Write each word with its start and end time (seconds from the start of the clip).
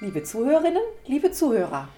Liebe 0.00 0.22
Zuhörerinnen, 0.22 0.82
liebe 1.06 1.32
Zuhörer, 1.32 1.88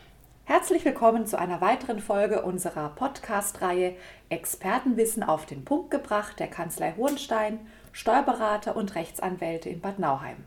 herzlich 0.45 0.85
willkommen 0.85 1.27
zu 1.27 1.39
einer 1.39 1.61
weiteren 1.61 2.01
Folge 2.01 2.43
unserer 2.43 2.89
Podcast-Reihe 2.89 3.95
Expertenwissen 4.29 5.23
auf 5.23 5.47
den 5.47 5.65
Punkt 5.65 5.91
gebracht 5.91 6.41
der 6.41 6.49
Kanzlei 6.49 6.95
Hohenstein, 6.97 7.61
Steuerberater 7.93 8.75
und 8.75 8.95
Rechtsanwälte 8.95 9.69
in 9.69 9.81
Bad 9.81 9.99
Nauheim. 9.99 10.39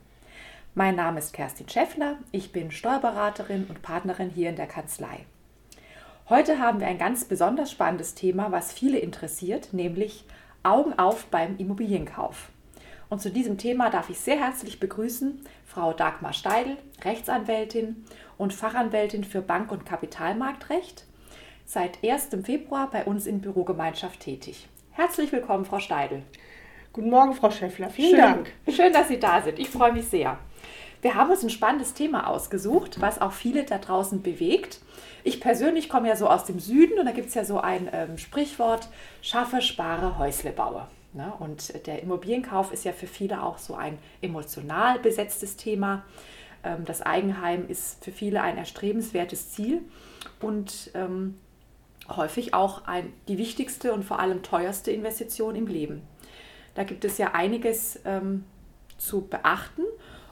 Mein 0.75 0.95
Name 0.95 1.19
ist 1.19 1.33
Kerstin 1.33 1.69
Schäffler, 1.69 2.17
ich 2.31 2.51
bin 2.51 2.71
Steuerberaterin 2.71 3.65
und 3.69 3.81
Partnerin 3.81 4.29
hier 4.29 4.49
in 4.49 4.55
der 4.57 4.67
Kanzlei. 4.67 5.25
Heute 6.31 6.59
haben 6.59 6.79
wir 6.79 6.87
ein 6.87 6.97
ganz 6.97 7.25
besonders 7.25 7.71
spannendes 7.71 8.15
Thema, 8.15 8.53
was 8.53 8.71
viele 8.71 8.99
interessiert, 8.99 9.73
nämlich 9.73 10.23
Augen 10.63 10.97
auf 10.97 11.25
beim 11.25 11.57
Immobilienkauf. 11.57 12.51
Und 13.09 13.21
zu 13.21 13.29
diesem 13.29 13.57
Thema 13.57 13.89
darf 13.89 14.09
ich 14.09 14.17
sehr 14.17 14.39
herzlich 14.39 14.79
begrüßen 14.79 15.41
Frau 15.65 15.91
Dagmar 15.91 16.31
Steidl, 16.31 16.77
Rechtsanwältin 17.03 18.05
und 18.37 18.53
Fachanwältin 18.53 19.25
für 19.25 19.41
Bank- 19.41 19.73
und 19.73 19.85
Kapitalmarktrecht, 19.85 21.03
seit 21.65 22.01
1. 22.01 22.29
Februar 22.45 22.89
bei 22.89 23.03
uns 23.03 23.25
in 23.25 23.41
Bürogemeinschaft 23.41 24.21
tätig. 24.21 24.69
Herzlich 24.91 25.33
willkommen, 25.33 25.65
Frau 25.65 25.79
Steidl. 25.79 26.23
Guten 26.93 27.09
Morgen, 27.09 27.33
Frau 27.33 27.51
Schäffler. 27.51 27.89
Vielen 27.89 28.11
schön, 28.11 28.19
Dank. 28.21 28.51
Schön, 28.69 28.93
dass 28.93 29.09
Sie 29.09 29.19
da 29.19 29.41
sind. 29.41 29.59
Ich 29.59 29.69
freue 29.69 29.91
mich 29.91 30.07
sehr. 30.07 30.39
Wir 31.01 31.15
haben 31.15 31.31
uns 31.31 31.43
ein 31.43 31.49
spannendes 31.49 31.93
Thema 31.93 32.27
ausgesucht, 32.27 33.01
was 33.01 33.19
auch 33.21 33.31
viele 33.31 33.63
da 33.63 33.79
draußen 33.79 34.21
bewegt. 34.21 34.79
Ich 35.23 35.41
persönlich 35.41 35.89
komme 35.89 36.07
ja 36.07 36.15
so 36.15 36.27
aus 36.27 36.45
dem 36.45 36.59
Süden 36.59 36.99
und 36.99 37.05
da 37.05 37.11
gibt 37.11 37.29
es 37.29 37.33
ja 37.33 37.43
so 37.43 37.59
ein 37.59 37.89
ähm, 37.91 38.17
Sprichwort, 38.17 38.87
schaffe, 39.21 39.61
spare, 39.61 40.19
Häusle 40.19 40.51
baue. 40.51 40.87
Ne? 41.13 41.33
Und 41.39 41.85
der 41.87 42.03
Immobilienkauf 42.03 42.71
ist 42.71 42.85
ja 42.85 42.93
für 42.93 43.07
viele 43.07 43.43
auch 43.43 43.57
so 43.57 43.75
ein 43.75 43.97
emotional 44.21 44.99
besetztes 44.99 45.57
Thema. 45.57 46.03
Ähm, 46.63 46.85
das 46.85 47.01
Eigenheim 47.01 47.67
ist 47.67 48.03
für 48.03 48.11
viele 48.11 48.41
ein 48.41 48.57
erstrebenswertes 48.57 49.51
Ziel 49.51 49.81
und 50.39 50.91
ähm, 50.93 51.39
häufig 52.09 52.53
auch 52.53 52.85
ein, 52.85 53.11
die 53.27 53.39
wichtigste 53.39 53.93
und 53.93 54.03
vor 54.03 54.19
allem 54.19 54.43
teuerste 54.43 54.91
Investition 54.91 55.55
im 55.55 55.65
Leben. 55.65 56.03
Da 56.75 56.83
gibt 56.83 57.05
es 57.05 57.17
ja 57.17 57.33
einiges 57.33 57.99
ähm, 58.05 58.45
zu 58.97 59.27
beachten 59.27 59.83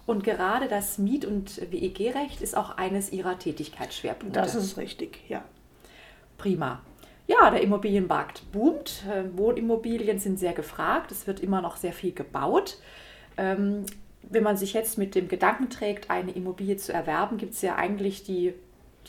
und 0.10 0.24
gerade 0.24 0.68
das 0.68 0.98
Miet- 0.98 1.26
und 1.26 1.72
WEG-Recht 1.72 2.42
ist 2.42 2.58
auch 2.58 2.78
eines 2.78 3.12
Ihrer 3.12 3.38
Tätigkeitsschwerpunkte. 3.38 4.40
Das 4.40 4.56
ist 4.56 4.76
richtig, 4.78 5.20
ja. 5.30 5.44
Prima. 6.40 6.82
Ja, 7.28 7.52
der 7.52 7.62
Immobilienmarkt 7.62 8.52
boomt. 8.52 9.04
Äh, 9.08 9.38
Wohnimmobilien 9.38 10.18
sind 10.18 10.40
sehr 10.40 10.54
gefragt. 10.54 11.12
Es 11.12 11.28
wird 11.28 11.42
immer 11.42 11.62
noch 11.62 11.78
sehr 11.78 11.94
viel 11.94 12.12
gebaut. 12.12 12.80
Ähm, 13.38 13.86
wenn 14.24 14.42
man 14.42 14.58
sich 14.58 14.74
jetzt 14.74 14.98
mit 14.98 15.14
dem 15.14 15.28
Gedanken 15.28 15.70
trägt, 15.70 16.10
eine 16.10 16.32
Immobilie 16.32 16.78
zu 16.78 16.92
erwerben, 16.92 17.38
gibt 17.38 17.54
es 17.54 17.62
ja 17.62 17.76
eigentlich 17.76 18.24
die, 18.24 18.56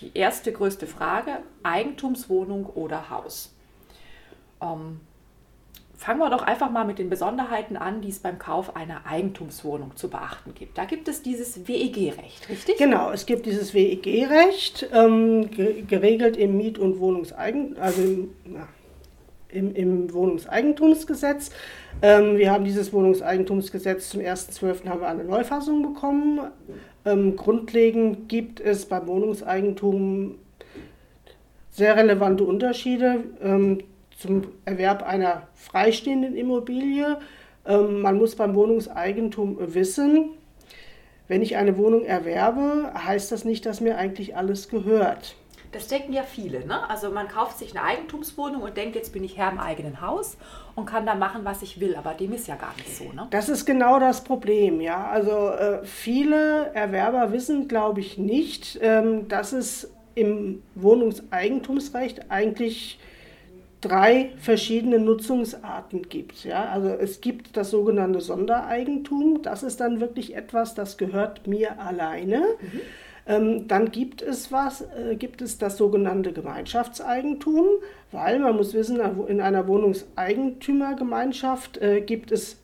die 0.03 0.11
erste 0.13 0.53
größte 0.53 0.87
Frage, 0.87 1.39
Eigentumswohnung 1.63 2.67
oder 2.67 3.09
Haus. 3.09 3.55
Ähm, 4.61 5.01
Fangen 6.01 6.19
wir 6.19 6.31
doch 6.31 6.41
einfach 6.41 6.71
mal 6.71 6.87
mit 6.87 6.99
den 6.99 7.11
Besonderheiten 7.11 7.77
an, 7.77 8.01
die 8.01 8.09
es 8.09 8.21
beim 8.21 8.39
Kauf 8.39 8.75
einer 8.75 9.05
Eigentumswohnung 9.05 9.97
zu 9.97 10.09
beachten 10.09 10.55
gibt. 10.55 10.79
Da 10.79 10.87
gibt 10.87 11.09
es 11.09 11.23
dieses 11.23 11.69
WEG-Recht, 11.69 12.49
richtig? 12.49 12.79
Genau, 12.79 13.11
es 13.11 13.27
gibt 13.27 13.45
dieses 13.45 13.75
WEG-Recht, 13.75 14.89
ähm, 14.95 15.51
geregelt 15.51 16.39
im 16.39 16.57
Miet- 16.57 16.79
und 16.79 17.01
Wohnungseigen, 17.01 17.77
also 17.77 18.01
im, 18.01 18.31
na, 18.47 18.67
im, 19.51 19.75
im 19.75 20.11
Wohnungseigentumsgesetz. 20.15 21.51
Ähm, 22.01 22.39
wir 22.39 22.51
haben 22.51 22.65
dieses 22.65 22.95
Wohnungseigentumsgesetz 22.95 24.09
zum 24.09 24.23
1.12. 24.23 24.89
haben 24.89 25.03
wir 25.03 25.09
eine 25.09 25.25
Neufassung 25.25 25.83
bekommen. 25.83 26.41
Ähm, 27.05 27.37
grundlegend 27.37 28.27
gibt 28.31 28.59
es 28.59 28.87
beim 28.87 29.07
Wohnungseigentum 29.07 30.37
sehr 31.71 31.95
relevante 31.95 32.45
Unterschiede. 32.45 33.25
Zum 34.21 34.49
Erwerb 34.67 35.03
einer 35.03 35.49
freistehenden 35.55 36.37
Immobilie. 36.37 37.19
Ähm, 37.65 38.03
man 38.03 38.19
muss 38.19 38.37
beim 38.37 38.55
Wohnungseigentum 38.55 39.57
wissen, 39.75 40.33
wenn 41.27 41.41
ich 41.41 41.57
eine 41.57 41.79
Wohnung 41.79 42.05
erwerbe, 42.05 42.93
heißt 42.95 43.33
das 43.33 43.47
nicht, 43.47 43.65
dass 43.65 43.81
mir 43.81 43.97
eigentlich 43.97 44.37
alles 44.37 44.69
gehört. 44.69 45.37
Das 45.73 45.89
denken 45.89 46.13
ja 46.13 46.23
viele. 46.23 46.67
Ne? 46.67 46.87
Also 46.91 47.11
man 47.11 47.29
kauft 47.29 47.57
sich 47.57 47.75
eine 47.75 47.87
Eigentumswohnung 47.87 48.61
und 48.61 48.77
denkt, 48.77 48.95
jetzt 48.95 49.15
bin 49.15 49.25
ich 49.25 49.39
Herr 49.39 49.53
im 49.53 49.59
eigenen 49.59 50.03
Haus 50.03 50.37
und 50.75 50.85
kann 50.85 51.07
da 51.07 51.15
machen, 51.15 51.45
was 51.45 51.63
ich 51.63 51.81
will. 51.81 51.97
Aber 51.97 52.13
dem 52.13 52.35
ist 52.35 52.47
ja 52.47 52.57
gar 52.57 52.75
nicht 52.77 52.95
so. 52.95 53.05
Ne? 53.15 53.27
Das 53.31 53.49
ist 53.49 53.65
genau 53.65 53.99
das 53.99 54.23
Problem. 54.23 54.83
Ja, 54.83 55.07
also 55.07 55.49
äh, 55.49 55.83
viele 55.85 56.75
Erwerber 56.75 57.33
wissen, 57.33 57.69
glaube 57.69 58.01
ich, 58.01 58.19
nicht, 58.19 58.79
ähm, 58.83 59.29
dass 59.29 59.55
es 59.55 59.91
im 60.15 60.63
Wohnungseigentumsrecht 60.75 62.31
eigentlich 62.31 62.99
drei 63.81 64.33
verschiedene 64.37 64.99
Nutzungsarten 64.99 66.09
gibt. 66.09 66.45
Ja? 66.45 66.65
Also 66.67 66.89
es 66.89 67.21
gibt 67.21 67.57
das 67.57 67.71
sogenannte 67.71 68.21
Sondereigentum, 68.21 69.43
das 69.43 69.63
ist 69.63 69.81
dann 69.81 70.01
wirklich 70.01 70.37
etwas, 70.37 70.75
das 70.75 70.99
gehört 70.99 71.47
mir 71.47 71.81
alleine. 71.81 72.43
Mhm. 72.61 72.81
Ähm, 73.27 73.69
dann 73.69 73.91
gibt 73.91 74.23
es 74.23 74.51
was, 74.51 74.81
äh, 74.83 75.15
gibt 75.17 75.43
es 75.43 75.59
das 75.59 75.77
sogenannte 75.77 76.33
Gemeinschaftseigentum, 76.33 77.67
weil 78.13 78.39
man 78.39 78.57
muss 78.57 78.73
wissen, 78.75 78.99
in 79.29 79.41
einer 79.41 79.69
Wohnungseigentümergemeinschaft 79.69 81.79
äh, 81.79 82.01
gibt 82.01 82.33
es 82.33 82.59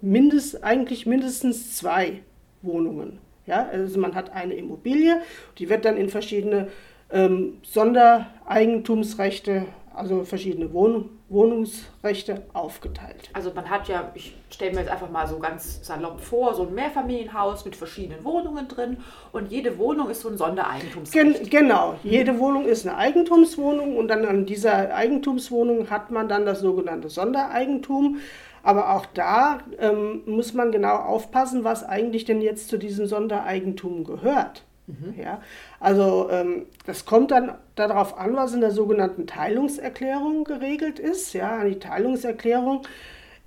mindest, 0.00 0.62
eigentlich 0.62 1.06
mindestens 1.06 1.76
zwei 1.76 2.20
Wohnungen. 2.62 3.18
Ja? 3.46 3.68
Also 3.70 3.98
man 3.98 4.14
hat 4.14 4.32
eine 4.32 4.54
Immobilie, 4.54 5.20
die 5.58 5.68
wird 5.68 5.84
dann 5.84 5.96
in 5.96 6.10
verschiedene 6.10 6.68
ähm, 7.10 7.54
Sondereigentumsrechte 7.62 9.66
also 9.94 10.24
verschiedene 10.24 10.72
Wohn 10.72 11.10
Wohnungsrechte 11.28 12.42
aufgeteilt. 12.52 13.30
Also 13.32 13.52
man 13.54 13.68
hat 13.68 13.88
ja, 13.88 14.12
ich 14.14 14.36
stelle 14.50 14.72
mir 14.72 14.80
jetzt 14.80 14.90
einfach 14.90 15.10
mal 15.10 15.26
so 15.26 15.38
ganz 15.38 15.84
salopp 15.84 16.20
vor, 16.20 16.54
so 16.54 16.64
ein 16.64 16.74
Mehrfamilienhaus 16.74 17.64
mit 17.64 17.74
verschiedenen 17.74 18.24
Wohnungen 18.24 18.68
drin 18.68 18.98
und 19.32 19.50
jede 19.50 19.78
Wohnung 19.78 20.10
ist 20.10 20.20
so 20.20 20.28
ein 20.28 20.36
Sondereigentumsrecht. 20.36 21.50
Gen 21.50 21.50
genau, 21.50 21.94
jede 22.02 22.38
Wohnung 22.38 22.66
ist 22.66 22.86
eine 22.86 22.96
Eigentumswohnung 22.96 23.96
und 23.96 24.08
dann 24.08 24.24
an 24.24 24.46
dieser 24.46 24.94
Eigentumswohnung 24.94 25.90
hat 25.90 26.10
man 26.10 26.28
dann 26.28 26.46
das 26.46 26.60
sogenannte 26.60 27.08
Sondereigentum. 27.08 28.18
Aber 28.62 28.94
auch 28.94 29.04
da 29.06 29.58
ähm, 29.78 30.22
muss 30.26 30.54
man 30.54 30.72
genau 30.72 30.96
aufpassen, 30.96 31.64
was 31.64 31.84
eigentlich 31.84 32.24
denn 32.24 32.40
jetzt 32.40 32.68
zu 32.68 32.78
diesem 32.78 33.06
Sondereigentum 33.06 34.04
gehört. 34.04 34.64
Mhm. 34.86 35.14
Ja, 35.18 35.40
also 35.80 36.28
ähm, 36.30 36.66
das 36.84 37.06
kommt 37.06 37.30
dann 37.30 37.54
darauf 37.74 38.18
an, 38.18 38.36
was 38.36 38.52
in 38.52 38.60
der 38.60 38.70
sogenannten 38.70 39.26
Teilungserklärung 39.26 40.44
geregelt 40.44 40.98
ist. 40.98 41.32
Ja, 41.32 41.64
die 41.64 41.78
Teilungserklärung 41.78 42.86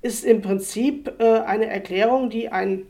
ist 0.01 0.25
im 0.25 0.41
Prinzip 0.41 1.13
äh, 1.19 1.39
eine 1.39 1.67
Erklärung, 1.67 2.29
die 2.29 2.49
ein 2.49 2.87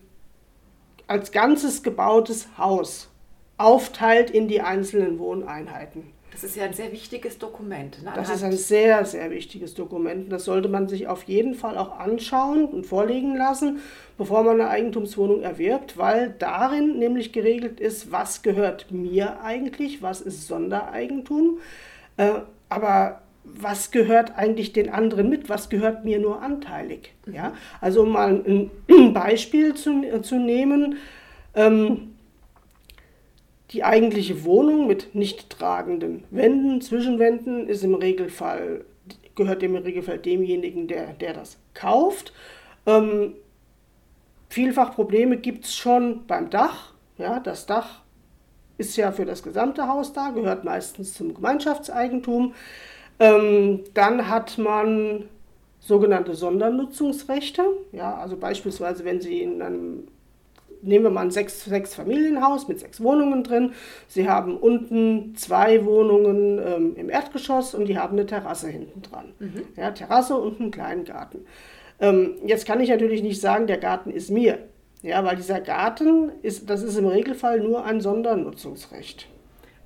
als 1.07 1.31
ganzes 1.31 1.83
gebautes 1.83 2.57
Haus 2.57 3.09
aufteilt 3.57 4.29
in 4.29 4.47
die 4.47 4.61
einzelnen 4.61 5.19
Wohneinheiten. 5.19 6.11
Das 6.31 6.43
ist 6.43 6.55
ja 6.55 6.65
ein 6.65 6.73
sehr 6.73 6.91
wichtiges 6.91 7.39
Dokument. 7.39 8.03
Ne? 8.03 8.11
Das 8.15 8.29
ist 8.29 8.43
ein 8.43 8.51
sehr, 8.51 9.05
sehr 9.05 9.31
wichtiges 9.31 9.73
Dokument. 9.73 10.31
Das 10.31 10.45
sollte 10.45 10.67
man 10.67 10.87
sich 10.87 11.07
auf 11.07 11.23
jeden 11.23 11.55
Fall 11.55 11.77
auch 11.77 11.97
anschauen 11.97 12.65
und 12.65 12.85
vorlegen 12.85 13.35
lassen, 13.35 13.79
bevor 14.17 14.43
man 14.43 14.61
eine 14.61 14.69
Eigentumswohnung 14.69 15.41
erwirbt, 15.41 15.97
weil 15.97 16.35
darin 16.37 16.99
nämlich 16.99 17.31
geregelt 17.31 17.79
ist, 17.79 18.11
was 18.11 18.43
gehört 18.43 18.91
mir 18.91 19.41
eigentlich, 19.41 20.01
was 20.01 20.21
ist 20.21 20.47
Sondereigentum, 20.47 21.59
äh, 22.17 22.41
aber 22.69 23.21
was 23.43 23.91
gehört 23.91 24.37
eigentlich 24.37 24.73
den 24.73 24.89
anderen 24.89 25.29
mit, 25.29 25.49
was 25.49 25.69
gehört 25.69 26.03
mir 26.03 26.19
nur 26.19 26.41
anteilig. 26.41 27.13
Mhm. 27.25 27.33
Ja? 27.33 27.53
Also 27.81 28.03
um 28.03 28.09
mal 28.09 28.29
ein 28.29 28.71
Beispiel 29.13 29.73
zu, 29.73 30.21
zu 30.21 30.35
nehmen. 30.35 30.97
Ähm, 31.55 32.13
die 33.71 33.83
eigentliche 33.83 34.43
Wohnung 34.45 34.87
mit 34.87 35.13
nicht 35.13 35.49
tragenden 35.49 36.23
Wänden, 36.29 36.81
Zwischenwänden, 36.81 37.67
ist 37.67 37.83
im 37.83 37.95
Regelfall, 37.95 38.85
gehört 39.35 39.63
im 39.63 39.75
Regelfall 39.75 40.19
demjenigen, 40.19 40.87
der, 40.87 41.13
der 41.13 41.33
das 41.33 41.57
kauft. 41.73 42.33
Ähm, 42.85 43.33
vielfach 44.49 44.95
Probleme 44.95 45.37
gibt 45.37 45.65
es 45.65 45.75
schon 45.75 46.25
beim 46.27 46.49
Dach. 46.49 46.93
Ja, 47.17 47.39
das 47.39 47.65
Dach 47.65 48.01
ist 48.77 48.95
ja 48.95 49.11
für 49.11 49.25
das 49.25 49.43
gesamte 49.43 49.87
Haus 49.87 50.13
da, 50.13 50.29
gehört 50.29 50.63
meistens 50.63 51.13
zum 51.13 51.33
Gemeinschaftseigentum. 51.33 52.53
Ähm, 53.19 53.81
dann 53.93 54.29
hat 54.29 54.57
man 54.57 55.25
sogenannte 55.79 56.35
Sondernutzungsrechte. 56.35 57.63
Ja, 57.91 58.15
also 58.15 58.37
beispielsweise, 58.37 59.03
wenn 59.03 59.21
Sie 59.21 59.41
in 59.41 59.61
einem 59.61 60.07
nehmen 60.87 61.05
wir 61.05 61.11
mal 61.11 61.21
ein 61.21 61.31
sechs, 61.31 61.65
sechs 61.65 61.93
Familienhaus 61.93 62.67
mit 62.67 62.79
sechs 62.79 63.01
Wohnungen 63.01 63.43
drin. 63.43 63.73
Sie 64.07 64.27
haben 64.27 64.57
unten 64.57 65.35
zwei 65.35 65.85
Wohnungen 65.85 66.59
ähm, 66.65 66.95
im 66.95 67.09
Erdgeschoss 67.09 67.75
und 67.75 67.85
die 67.85 67.97
haben 67.97 68.13
eine 68.13 68.25
Terrasse 68.25 68.69
hinten 68.69 69.01
dran. 69.01 69.33
Mhm. 69.39 69.63
Ja, 69.75 69.91
Terrasse 69.91 70.35
und 70.35 70.59
einen 70.59 70.71
kleinen 70.71 71.05
Garten. 71.05 71.45
Ähm, 71.99 72.35
jetzt 72.45 72.65
kann 72.65 72.79
ich 72.79 72.89
natürlich 72.89 73.21
nicht 73.21 73.41
sagen, 73.41 73.67
der 73.67 73.77
Garten 73.77 74.11
ist 74.11 74.31
mir. 74.31 74.59
Ja, 75.03 75.23
weil 75.23 75.35
dieser 75.35 75.61
Garten 75.61 76.31
ist, 76.41 76.69
das 76.69 76.81
ist 76.81 76.97
im 76.97 77.05
Regelfall 77.05 77.59
nur 77.59 77.85
ein 77.85 78.01
Sondernutzungsrecht. 78.01 79.27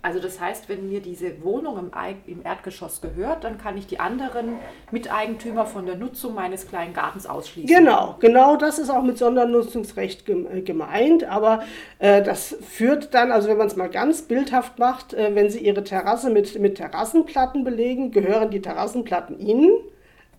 Also 0.03 0.19
das 0.19 0.39
heißt, 0.39 0.68
wenn 0.68 0.89
mir 0.89 1.00
diese 1.00 1.44
Wohnung 1.44 1.77
im, 1.77 1.92
im, 2.25 2.44
Erdgeschoss 2.44 3.01
gehört, 3.01 3.44
dann 3.44 3.59
kann 3.59 3.77
ich 3.77 3.86
die 3.86 4.00
anderen 4.00 4.56
Miteigentümer 4.89 5.68
von 5.68 5.86
der 5.86 5.95
Nutzung 5.95 6.33
meines 6.33 6.68
kleinen 6.68 6.94
Gartens 6.94 7.27
ausschließen. 7.27 7.75
Genau, 7.75 8.15
genau 8.19 8.56
das 8.56 8.80
ist 8.80 8.89
auch 8.89 9.03
mit 9.03 9.19
Sondernutzungsrecht 9.19 10.27
äh, 10.27 10.62
gemeint. 10.62 11.24
Aber 11.25 11.63
äh, 12.00 12.24
das 12.24 12.56
führt 12.68 13.13
dann, 13.13 13.31
also 13.31 13.48
wenn 13.48 13.57
man 13.57 13.68
es 13.68 13.75
mal 13.75 13.89
ganz 13.89 14.24
bildhaft 14.24 14.80
macht, 14.80 15.13
äh, 15.13 15.36
wenn 15.36 15.51
Sie 15.51 15.59
Ihre 15.59 15.83
Terrasse 15.83 16.31
mit, 16.31 16.59
mit 16.59 16.75
Terrassenplatten 16.75 17.63
belegen, 17.63 18.12
gehören 18.12 18.50
die 18.50 18.62
Terrassenplatten 18.62 19.39
Ihnen, 19.39 19.71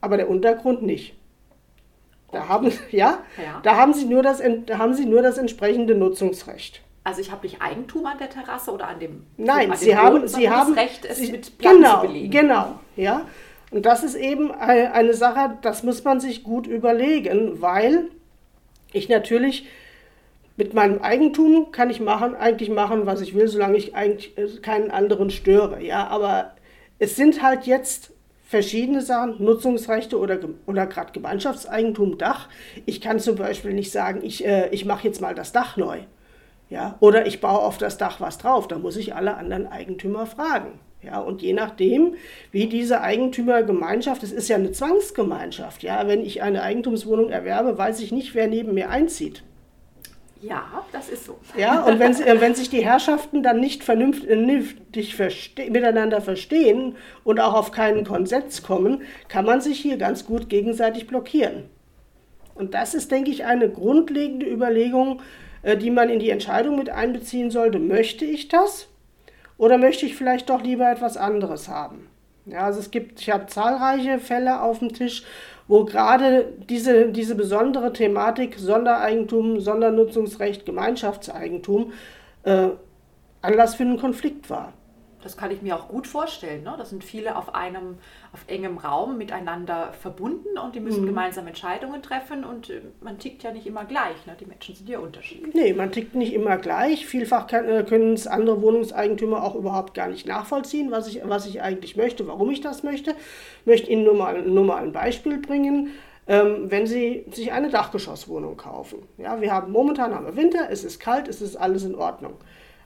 aber 0.00 0.16
der 0.16 0.28
Untergrund 0.28 0.82
nicht. 0.82 1.14
Da 2.32 2.48
haben, 2.48 2.72
ja, 2.90 3.18
ja. 3.36 3.60
Da 3.62 3.76
haben 3.76 3.94
Sie 3.94 4.06
nur 4.06 4.24
das, 4.24 4.42
da 4.66 4.78
haben 4.78 4.94
Sie 4.94 5.06
nur 5.06 5.22
das 5.22 5.38
entsprechende 5.38 5.94
Nutzungsrecht. 5.94 6.82
Also 7.04 7.20
ich 7.20 7.32
habe 7.32 7.46
nicht 7.46 7.60
Eigentum 7.60 8.06
an 8.06 8.18
der 8.18 8.30
Terrasse 8.30 8.70
oder 8.70 8.88
an 8.88 9.00
dem 9.00 9.26
Nein, 9.36 9.72
an 9.72 9.76
Sie 9.76 9.96
haben 9.96 10.16
Boden, 10.16 10.28
Sie 10.28 10.48
haben 10.48 10.74
das 10.74 10.84
Recht, 10.84 11.04
es 11.04 11.18
Sie, 11.18 11.32
mit 11.32 11.58
Platten 11.58 11.78
genau, 11.78 12.00
zu 12.00 12.06
belegen. 12.06 12.30
Genau, 12.30 12.78
ja. 12.96 13.26
Und 13.72 13.86
das 13.86 14.04
ist 14.04 14.14
eben 14.14 14.52
eine 14.52 15.14
Sache, 15.14 15.58
das 15.62 15.82
muss 15.82 16.04
man 16.04 16.20
sich 16.20 16.44
gut 16.44 16.66
überlegen, 16.66 17.60
weil 17.62 18.10
ich 18.92 19.08
natürlich 19.08 19.66
mit 20.56 20.74
meinem 20.74 21.00
Eigentum 21.00 21.72
kann 21.72 21.88
ich 21.88 21.98
machen, 21.98 22.36
eigentlich 22.36 22.68
machen, 22.68 23.06
was 23.06 23.20
ich 23.22 23.34
will, 23.34 23.48
solange 23.48 23.78
ich 23.78 23.94
eigentlich 23.94 24.36
äh, 24.36 24.46
keinen 24.60 24.90
anderen 24.90 25.30
störe. 25.30 25.82
Ja, 25.82 26.06
aber 26.08 26.52
es 26.98 27.16
sind 27.16 27.42
halt 27.42 27.64
jetzt 27.64 28.12
verschiedene 28.44 29.00
Sachen, 29.00 29.42
Nutzungsrechte 29.42 30.18
oder, 30.18 30.38
oder 30.66 30.86
gerade 30.86 31.12
Gemeinschaftseigentum, 31.12 32.18
Dach. 32.18 32.48
Ich 32.84 33.00
kann 33.00 33.18
zum 33.18 33.36
Beispiel 33.36 33.72
nicht 33.72 33.90
sagen, 33.90 34.20
ich, 34.22 34.44
äh, 34.44 34.68
ich 34.68 34.84
mache 34.84 35.08
jetzt 35.08 35.22
mal 35.22 35.34
das 35.34 35.52
Dach 35.52 35.78
neu. 35.78 36.00
Ja, 36.72 36.96
oder 37.00 37.26
ich 37.26 37.42
baue 37.42 37.58
auf 37.58 37.76
das 37.76 37.98
Dach 37.98 38.18
was 38.22 38.38
drauf. 38.38 38.66
Da 38.66 38.78
muss 38.78 38.96
ich 38.96 39.14
alle 39.14 39.36
anderen 39.36 39.66
Eigentümer 39.66 40.24
fragen. 40.24 40.80
Ja, 41.02 41.20
und 41.20 41.42
je 41.42 41.52
nachdem, 41.52 42.14
wie 42.50 42.66
diese 42.66 43.02
Eigentümergemeinschaft, 43.02 44.22
es 44.22 44.32
ist 44.32 44.48
ja 44.48 44.56
eine 44.56 44.72
Zwangsgemeinschaft, 44.72 45.82
ja, 45.82 46.08
wenn 46.08 46.24
ich 46.24 46.40
eine 46.40 46.62
Eigentumswohnung 46.62 47.28
erwerbe, 47.28 47.76
weiß 47.76 48.00
ich 48.00 48.10
nicht, 48.10 48.34
wer 48.34 48.46
neben 48.46 48.72
mir 48.72 48.88
einzieht. 48.88 49.42
Ja, 50.40 50.64
das 50.92 51.10
ist 51.10 51.26
so. 51.26 51.38
Ja, 51.58 51.82
und 51.82 51.98
wenn, 51.98 52.14
äh, 52.14 52.40
wenn 52.40 52.54
sich 52.54 52.70
die 52.70 52.82
Herrschaften 52.82 53.42
dann 53.42 53.60
nicht 53.60 53.84
vernünftig 53.84 55.14
verste 55.14 55.70
miteinander 55.70 56.22
verstehen 56.22 56.96
und 57.22 57.38
auch 57.38 57.52
auf 57.52 57.70
keinen 57.70 58.06
Konsens 58.06 58.62
kommen, 58.62 59.02
kann 59.28 59.44
man 59.44 59.60
sich 59.60 59.78
hier 59.78 59.98
ganz 59.98 60.24
gut 60.24 60.48
gegenseitig 60.48 61.06
blockieren. 61.06 61.64
Und 62.54 62.72
das 62.72 62.94
ist, 62.94 63.10
denke 63.10 63.30
ich, 63.30 63.44
eine 63.44 63.68
grundlegende 63.68 64.46
Überlegung, 64.46 65.18
äh, 65.18 65.22
die 65.64 65.90
man 65.90 66.08
in 66.08 66.18
die 66.18 66.30
Entscheidung 66.30 66.76
mit 66.76 66.90
einbeziehen 66.90 67.50
sollte. 67.50 67.78
Möchte 67.78 68.24
ich 68.24 68.48
das 68.48 68.88
oder 69.58 69.78
möchte 69.78 70.06
ich 70.06 70.16
vielleicht 70.16 70.50
doch 70.50 70.62
lieber 70.62 70.90
etwas 70.90 71.16
anderes 71.16 71.68
haben? 71.68 72.08
Ja, 72.46 72.64
also 72.64 72.80
es 72.80 72.90
gibt, 72.90 73.20
ich 73.20 73.30
habe 73.30 73.46
zahlreiche 73.46 74.18
Fälle 74.18 74.62
auf 74.62 74.80
dem 74.80 74.92
Tisch, 74.92 75.22
wo 75.68 75.84
gerade 75.84 76.52
diese, 76.68 77.08
diese 77.12 77.36
besondere 77.36 77.92
Thematik 77.92 78.58
Sondereigentum, 78.58 79.60
Sondernutzungsrecht, 79.60 80.66
Gemeinschaftseigentum 80.66 81.92
äh, 82.42 82.68
Anlass 83.40 83.76
für 83.76 83.84
einen 83.84 83.98
Konflikt 83.98 84.50
war. 84.50 84.72
Das 85.22 85.36
kann 85.36 85.50
ich 85.50 85.62
mir 85.62 85.76
auch 85.76 85.88
gut 85.88 86.06
vorstellen. 86.06 86.64
Ne? 86.64 86.74
Das 86.76 86.90
sind 86.90 87.04
viele 87.04 87.36
auf 87.36 87.54
einem, 87.54 87.98
auf 88.32 88.40
engem 88.46 88.78
Raum 88.78 89.18
miteinander 89.18 89.92
verbunden 89.92 90.58
und 90.58 90.74
die 90.74 90.80
müssen 90.80 91.02
mhm. 91.02 91.06
gemeinsam 91.06 91.46
Entscheidungen 91.46 92.02
treffen 92.02 92.44
und 92.44 92.70
äh, 92.70 92.82
man 93.00 93.18
tickt 93.18 93.42
ja 93.42 93.52
nicht 93.52 93.66
immer 93.66 93.84
gleich. 93.84 94.26
Ne? 94.26 94.36
Die 94.38 94.46
Menschen 94.46 94.74
sind 94.74 94.88
ja 94.88 94.98
unterschiedlich. 94.98 95.54
Nee, 95.54 95.72
man 95.72 95.92
tickt 95.92 96.14
nicht 96.14 96.34
immer 96.34 96.58
gleich. 96.58 97.06
Vielfach 97.06 97.50
äh, 97.52 97.84
können 97.88 98.14
es 98.14 98.26
andere 98.26 98.60
Wohnungseigentümer 98.60 99.42
auch 99.42 99.54
überhaupt 99.54 99.94
gar 99.94 100.08
nicht 100.08 100.26
nachvollziehen, 100.26 100.90
was 100.90 101.08
ich, 101.08 101.20
was 101.24 101.46
ich 101.46 101.62
eigentlich 101.62 101.96
möchte, 101.96 102.26
warum 102.26 102.50
ich 102.50 102.60
das 102.60 102.82
möchte. 102.82 103.12
Ich 103.60 103.66
möchte 103.66 103.90
Ihnen 103.90 104.04
nur 104.04 104.14
mal, 104.14 104.42
nur 104.42 104.64
mal 104.64 104.82
ein 104.82 104.92
Beispiel 104.92 105.38
bringen. 105.38 105.90
Ähm, 106.28 106.70
wenn 106.70 106.86
Sie 106.86 107.26
sich 107.32 107.52
eine 107.52 107.68
Dachgeschosswohnung 107.68 108.56
kaufen. 108.56 109.00
Ja, 109.18 109.40
wir 109.40 109.52
haben 109.52 109.72
momentan 109.72 110.14
haben 110.14 110.24
wir 110.24 110.36
Winter, 110.36 110.68
es 110.70 110.84
ist 110.84 111.00
kalt, 111.00 111.26
es 111.26 111.42
ist 111.42 111.56
alles 111.56 111.82
in 111.82 111.96
Ordnung. 111.96 112.34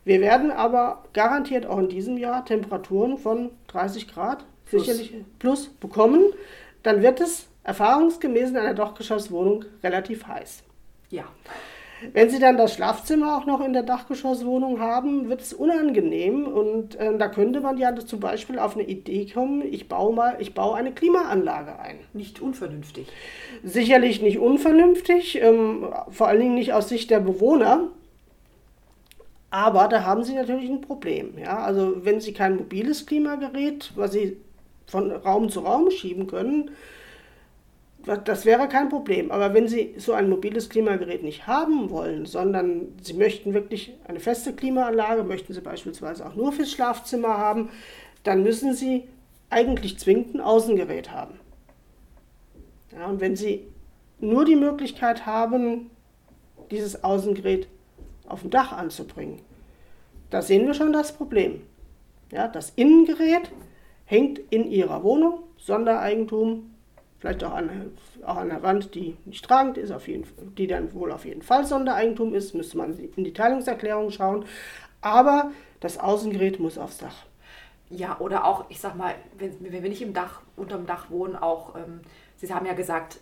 Wir 0.07 0.21
werden 0.21 0.53
aber 0.53 1.03
garantiert 1.15 1.67
auch 1.67 1.79
in 1.79 1.89
diesem 1.89 2.17
Jahr 2.17 2.45
Temperaturen 2.45 3.19
von 3.19 3.51
30 3.67 4.07
Grad 4.07 4.45
plus. 4.65 4.87
sicherlich 4.87 5.13
plus 5.41 5.67
bekommen. 5.67 6.23
Dann 6.85 7.03
wird 7.03 7.21
es 7.21 7.49
erfahrungsgemäß 7.65 8.51
in 8.51 8.57
einer 8.57 8.75
Dachgeschosswohnung 8.75 9.65
relativ 9.83 10.29
heiß. 10.29 10.63
Ja. 11.11 11.25
Wenn 12.13 12.31
Sie 12.31 12.39
dann 12.39 12.57
das 12.57 12.75
Schlafzimmer 12.75 13.37
auch 13.37 13.47
noch 13.47 13.61
in 13.61 13.73
der 13.73 13.83
Dachgeschosswohnung 13.83 14.79
haben, 14.79 15.29
wird 15.29 15.41
es 15.41 15.53
unangenehm 15.53 16.47
und 16.47 16.95
äh, 16.95 17.19
da 17.19 17.27
könnte 17.27 17.61
man 17.61 17.77
ja 17.77 17.93
zum 17.97 18.21
Beispiel 18.21 18.61
auf 18.61 18.77
eine 18.77 18.87
Idee 18.87 19.27
kommen, 19.27 19.63
ich 19.63 19.89
baue 19.89 20.15
mal, 20.15 20.37
ich 20.39 20.55
baue 20.55 20.77
eine 20.77 20.93
Klimaanlage 20.93 21.81
ein. 21.81 21.99
Nicht 22.13 22.41
unvernünftig. 22.41 23.09
Sicherlich 23.65 24.23
nicht 24.23 24.39
unvernünftig, 24.39 25.43
ähm, 25.43 25.89
vor 26.11 26.29
allen 26.29 26.41
Dingen 26.41 26.55
nicht 26.55 26.75
aus 26.75 26.91
Sicht 26.91 27.11
der 27.11 27.19
Bewohner. 27.21 27.89
Aber 29.51 29.89
da 29.89 30.05
haben 30.05 30.25
Sie 30.25 30.35
natürlich 30.35 30.69
ein 30.69 30.81
Problem. 30.81 31.39
Ja? 31.39 31.59
Also 31.59 32.05
wenn 32.05 32.21
Sie 32.21 32.33
kein 32.33 32.57
mobiles 32.57 33.07
Klimagerät, 33.07 33.93
was 33.95 34.13
Sie 34.13 34.37
von 34.87 35.11
Raum 35.11 35.49
zu 35.49 35.61
Raum 35.61 35.91
schieben 35.91 36.27
können, 36.27 36.71
das 38.25 38.45
wäre 38.45 38.69
kein 38.69 38.89
Problem. 38.89 39.31
Aber 39.31 39.53
wenn 39.53 39.67
Sie 39.67 39.95
so 39.99 40.13
ein 40.13 40.29
mobiles 40.31 40.69
Klimagerät 40.69 41.23
nicht 41.23 41.47
haben 41.47 41.91
wollen, 41.91 42.25
sondern 42.25 42.95
Sie 43.03 43.15
möchten 43.15 43.53
wirklich 43.53 43.95
eine 44.07 44.21
feste 44.21 44.53
Klimaanlage, 44.53 45.25
möchten 45.25 45.53
Sie 45.53 45.61
beispielsweise 45.61 46.27
auch 46.27 46.35
nur 46.35 46.53
fürs 46.53 46.71
Schlafzimmer 46.71 47.37
haben, 47.37 47.71
dann 48.23 48.43
müssen 48.43 48.75
Sie 48.75 49.05
eigentlich 49.51 49.99
zwingend 49.99 50.35
ein 50.35 50.41
Außengerät 50.41 51.13
haben. 51.13 51.39
Ja, 52.93 53.07
und 53.07 53.21
wenn 53.21 53.37
Sie 53.37 53.67
nur 54.21 54.45
die 54.45 54.57
Möglichkeit 54.57 55.27
haben, 55.27 55.91
dieses 56.71 57.03
Außengerät 57.05 57.69
auf 58.29 58.41
dem 58.43 58.51
Dach 58.51 58.73
anzubringen. 58.73 59.41
Da 60.31 60.43
sehen 60.43 60.67
wir 60.67 60.75
schon 60.75 60.93
das 60.93 61.13
Problem. 61.13 61.63
Ja, 62.33 62.49
das 62.49 62.71
Innengerät 62.71 63.53
hängt 64.05 64.39
in 64.51 64.71
Ihrer 64.71 65.03
Wohnung, 65.03 65.41
Sondereigentum, 65.59 66.71
vielleicht 67.19 67.45
auch 67.45 67.53
an, 67.53 67.93
auch 68.25 68.37
an 68.37 68.49
der 68.49 68.63
Wand, 68.63 68.95
die 68.95 69.17
nicht 69.25 69.45
tragend 69.45 69.79
ist, 69.79 69.91
auf 69.91 70.09
jeden, 70.09 70.25
die 70.57 70.67
dann 70.67 70.93
wohl 70.95 71.13
auf 71.13 71.25
jeden 71.25 71.43
Fall 71.43 71.65
Sondereigentum 71.65 72.35
ist, 72.35 72.55
müsste 72.55 72.79
man 72.79 72.99
in 72.99 73.25
die 73.25 73.33
Teilungserklärung 73.33 74.11
schauen. 74.11 74.45
Aber 75.01 75.53
das 75.81 75.99
Außengerät 75.99 76.59
muss 76.59 76.79
aufs 76.79 76.99
Dach. 76.99 77.25
Ja, 77.89 78.19
oder 78.19 78.45
auch, 78.45 78.65
ich 78.69 78.81
sag 78.81 78.97
mal, 78.97 79.15
wenn, 79.39 79.57
wenn 79.61 79.83
wir 79.83 79.89
nicht 79.89 80.03
im 80.03 80.13
Dach, 80.13 80.43
unterm 80.57 80.87
Dach 80.87 81.11
wohnen, 81.11 81.37
auch, 81.37 81.77
ähm, 81.77 82.01
Sie 82.37 82.53
haben 82.53 82.67
ja 82.67 82.75
gesagt, 82.75 83.21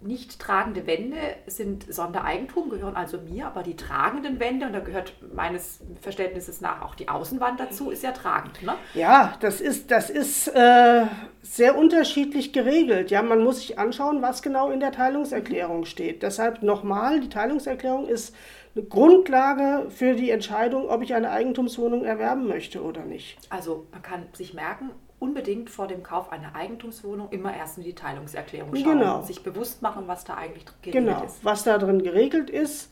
nicht 0.00 0.38
tragende 0.38 0.86
Wände 0.86 1.16
sind 1.46 1.92
Sondereigentum, 1.92 2.68
gehören 2.68 2.96
also 2.96 3.18
mir, 3.18 3.46
aber 3.46 3.62
die 3.62 3.76
tragenden 3.76 4.38
Wände, 4.38 4.66
und 4.66 4.74
da 4.74 4.80
gehört 4.80 5.14
meines 5.34 5.80
Verständnisses 6.00 6.60
nach 6.60 6.82
auch 6.82 6.94
die 6.94 7.08
Außenwand 7.08 7.58
dazu, 7.58 7.90
ist 7.90 8.02
ja 8.02 8.12
tragend. 8.12 8.62
Ne? 8.62 8.74
Ja, 8.94 9.34
das 9.40 9.60
ist, 9.60 9.90
das 9.90 10.10
ist 10.10 10.48
äh, 10.48 11.06
sehr 11.42 11.78
unterschiedlich 11.78 12.52
geregelt. 12.52 13.10
Ja, 13.10 13.22
man 13.22 13.42
muss 13.42 13.60
sich 13.60 13.78
anschauen, 13.78 14.20
was 14.20 14.42
genau 14.42 14.70
in 14.70 14.80
der 14.80 14.92
Teilungserklärung 14.92 15.86
steht. 15.86 16.22
Deshalb 16.22 16.62
nochmal, 16.62 17.20
die 17.20 17.30
Teilungserklärung 17.30 18.06
ist 18.06 18.34
eine 18.76 18.84
Grundlage 18.84 19.90
für 19.90 20.14
die 20.14 20.30
Entscheidung, 20.30 20.88
ob 20.88 21.02
ich 21.02 21.14
eine 21.14 21.30
Eigentumswohnung 21.30 22.04
erwerben 22.04 22.46
möchte 22.46 22.82
oder 22.82 23.04
nicht. 23.04 23.38
Also 23.48 23.86
man 23.90 24.02
kann 24.02 24.26
sich 24.34 24.52
merken, 24.52 24.90
unbedingt 25.18 25.70
vor 25.70 25.86
dem 25.86 26.02
Kauf 26.02 26.30
einer 26.30 26.54
Eigentumswohnung 26.54 27.30
immer 27.30 27.56
erst 27.56 27.78
in 27.78 27.84
die 27.84 27.94
Teilungserklärung 27.94 28.74
schauen 28.76 28.98
genau. 28.98 29.18
und 29.18 29.26
sich 29.26 29.42
bewusst 29.42 29.80
machen, 29.80 30.04
was 30.06 30.24
da 30.24 30.34
eigentlich 30.34 30.66
geregelt 30.82 31.06
genau, 31.06 31.24
ist. 31.24 31.42
Was 31.42 31.64
da 31.64 31.78
drin 31.78 32.02
geregelt 32.02 32.50
ist 32.50 32.90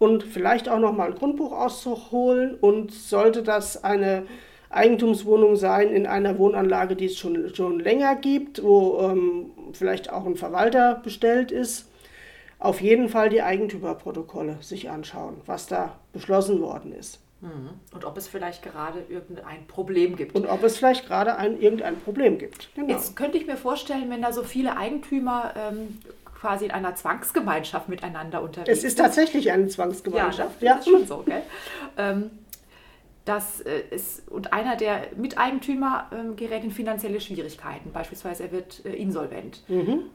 und 0.00 0.24
vielleicht 0.24 0.68
auch 0.68 0.80
noch 0.80 0.92
mal 0.92 1.10
ein 1.10 1.14
Grundbuch 1.14 1.52
auszuholen 1.52 2.56
und 2.60 2.92
sollte 2.92 3.44
das 3.44 3.84
eine 3.84 4.26
Eigentumswohnung 4.68 5.54
sein 5.54 5.90
in 5.90 6.08
einer 6.08 6.38
Wohnanlage, 6.38 6.96
die 6.96 7.06
es 7.06 7.16
schon, 7.16 7.54
schon 7.54 7.78
länger 7.78 8.16
gibt, 8.16 8.64
wo 8.64 8.98
ähm, 9.02 9.50
vielleicht 9.72 10.12
auch 10.12 10.26
ein 10.26 10.34
Verwalter 10.34 11.00
bestellt 11.04 11.52
ist, 11.52 11.88
auf 12.64 12.80
jeden 12.80 13.10
Fall 13.10 13.28
die 13.28 13.42
Eigentümerprotokolle 13.42 14.56
sich 14.62 14.88
anschauen, 14.88 15.36
was 15.44 15.66
da 15.66 15.96
beschlossen 16.12 16.60
worden 16.62 16.92
ist. 16.92 17.20
Mhm. 17.42 17.70
Und 17.92 18.06
ob 18.06 18.16
es 18.16 18.26
vielleicht 18.26 18.62
gerade 18.62 19.04
irgendein 19.10 19.66
Problem 19.66 20.16
gibt. 20.16 20.34
Und 20.34 20.46
ob 20.46 20.64
es 20.64 20.78
vielleicht 20.78 21.06
gerade 21.06 21.36
ein, 21.36 21.60
irgendein 21.60 21.98
Problem 22.00 22.38
gibt. 22.38 22.74
Genau. 22.74 22.88
Jetzt 22.88 23.16
könnte 23.16 23.36
ich 23.36 23.46
mir 23.46 23.58
vorstellen, 23.58 24.08
wenn 24.08 24.22
da 24.22 24.32
so 24.32 24.42
viele 24.42 24.78
Eigentümer 24.78 25.52
ähm, 25.56 25.98
quasi 26.40 26.64
in 26.64 26.70
einer 26.70 26.94
Zwangsgemeinschaft 26.94 27.90
miteinander 27.90 28.42
unterwegs 28.42 28.78
Es 28.78 28.82
ist 28.82 28.96
tatsächlich 28.96 29.52
eine 29.52 29.66
Zwangsgemeinschaft. 29.66 30.62
Ja, 30.62 30.76
das 30.76 30.86
ist 30.86 30.92
schon 30.92 31.06
so, 31.06 31.18
gell? 31.18 31.42
Ähm, 31.98 32.30
das 33.24 33.60
äh, 33.62 33.82
ist, 33.90 34.28
und 34.28 34.52
einer 34.52 34.76
der 34.76 35.08
Miteigentümer 35.16 36.10
ähm, 36.12 36.36
gerät 36.36 36.62
in 36.64 36.70
finanzielle 36.70 37.20
Schwierigkeiten, 37.20 37.92
beispielsweise 37.92 38.44
er 38.44 38.52
wird 38.52 38.84
äh, 38.84 38.92
insolvent. 38.92 39.62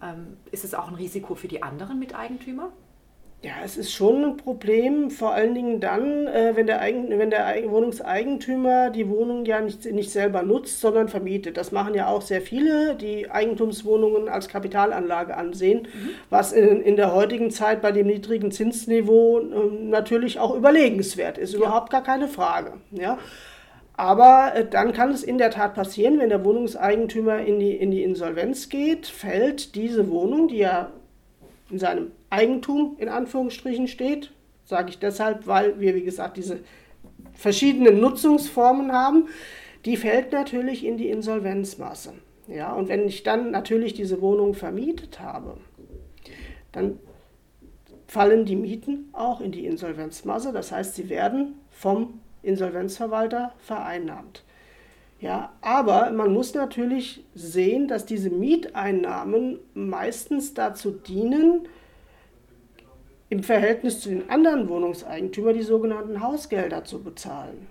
Ähm, 0.04 0.38
ist 0.51 0.63
es 0.63 0.74
auch 0.74 0.88
ein 0.88 0.96
Risiko 0.96 1.36
für 1.36 1.48
die 1.48 1.63
anderen 1.63 1.98
Miteigentümer? 2.00 2.72
Ja, 3.41 3.53
es 3.63 3.77
ist 3.77 3.93
schon 3.93 4.25
ein 4.25 4.36
Problem, 4.36 5.10
vor 5.10 5.31
allen 5.31 5.55
Dingen 5.55 5.79
dann, 5.79 6.27
äh, 6.27 6.58
wenn 6.58 6.67
der, 6.67 6.81
Eigen, 6.81 7.08
wenn 7.08 7.29
der 7.29 7.46
Eigen- 7.46 7.72
Wohnungseigentümer 7.72 8.89
die 8.89 9.08
Wohnung 9.08 9.46
ja 9.46 9.62
nicht, 9.62 9.86
nicht 9.86 10.12
selber 10.12 10.43
nutzt, 10.43 10.81
sondern 10.81 11.08
vermietet. 11.08 11.55
Das 11.55 11.72
machen 11.72 11.93
ja 11.93 12.10
auch 12.10 12.22
sehr 12.22 12.41
viele, 12.41 12.96
die 12.96 13.31
Eigentumswohnungen 13.31 14.27
als 14.27 14.50
Kapitalanlage 14.50 15.38
ansehen, 15.38 15.88
was 16.29 16.51
in, 16.51 16.81
in 16.81 16.98
der 16.98 17.13
heutigen 17.15 17.50
Zeit 17.50 17.81
bei 17.81 17.93
dem 17.93 18.08
niedrigen 18.08 18.51
Zinsniveau 18.51 19.39
ähm, 19.39 19.89
natürlich 19.89 20.38
auch 20.38 20.53
überlegenswert 20.53 21.38
ist, 21.38 21.53
überhaupt 21.53 21.91
gar 21.91 22.03
keine 22.03 22.27
Frage. 22.27 22.74
Ja? 22.91 23.19
Aber 23.96 24.51
äh, 24.53 24.65
dann 24.69 24.91
kann 24.91 25.12
es 25.12 25.24
in 25.24 25.38
der 25.38 25.51
Tat 25.51 25.75
passieren, 25.75 26.19
wenn 26.19 26.27
der 26.27 26.43
Wohnungseigentümer 26.43 27.39
in 27.39 27.62
die, 27.62 27.72
in 27.72 27.91
die 27.91 28.03
Insolvenz 28.03 28.67
geht, 28.67 29.08
fällt 29.08 29.75
diese 29.75 30.10
Wohnung, 30.10 30.50
die 30.50 30.58
ja 30.58 30.91
in 31.72 31.79
seinem 31.79 32.12
Eigentum 32.29 32.95
in 33.00 33.09
Anführungsstrichen 33.09 33.88
steht. 33.88 34.31
Sage 34.65 34.89
ich 34.89 35.00
deshalb, 35.00 35.48
weil 35.48 35.79
wir, 35.79 35.95
wie 35.95 36.03
gesagt, 36.03 36.38
diese 36.38 36.59
verschiedenen 37.33 38.00
Nutzungsformen 38.00 38.91
haben. 38.91 39.27
Die 39.86 39.98
fällt 39.98 40.31
natürlich 40.31 40.86
in 40.86 40.98
die 40.98 41.09
Insolvenzmasse. 41.09 42.13
Ja, 42.48 42.74
und 42.74 42.89
wenn 42.89 43.07
ich 43.07 43.24
dann 43.24 43.51
natürlich 43.51 43.93
diese 43.93 44.21
Wohnung 44.21 44.53
vermietet 44.53 45.19
habe, 45.19 45.57
dann 46.71 47.00
fallen 48.07 48.45
die 48.45 48.55
Mieten 48.55 49.09
auch 49.13 49.39
in 49.39 49.51
die 49.51 49.65
Insolvenzmasse. 49.65 50.51
Das 50.51 50.71
heißt, 50.71 50.95
sie 50.95 51.09
werden 51.09 51.55
vom 51.69 52.19
Insolvenzverwalter 52.41 53.53
vereinnahmt. 53.59 54.43
Ja, 55.21 55.51
aber 55.62 56.12
man 56.12 56.33
muss 56.33 56.53
natürlich 56.53 57.24
sehen, 57.36 57.88
dass 57.88 58.05
diese 58.05 58.29
Mieteinnahmen 58.29 59.59
meistens 59.74 60.53
dazu 60.53 60.91
dienen, 60.91 61.67
im 63.29 63.43
Verhältnis 63.43 64.01
zu 64.01 64.09
den 64.09 64.29
anderen 64.29 64.67
Wohnungseigentümern 64.69 65.53
die 65.53 65.63
sogenannten 65.63 66.21
Hausgelder 66.21 66.83
zu 66.83 67.03
bezahlen. 67.03 67.67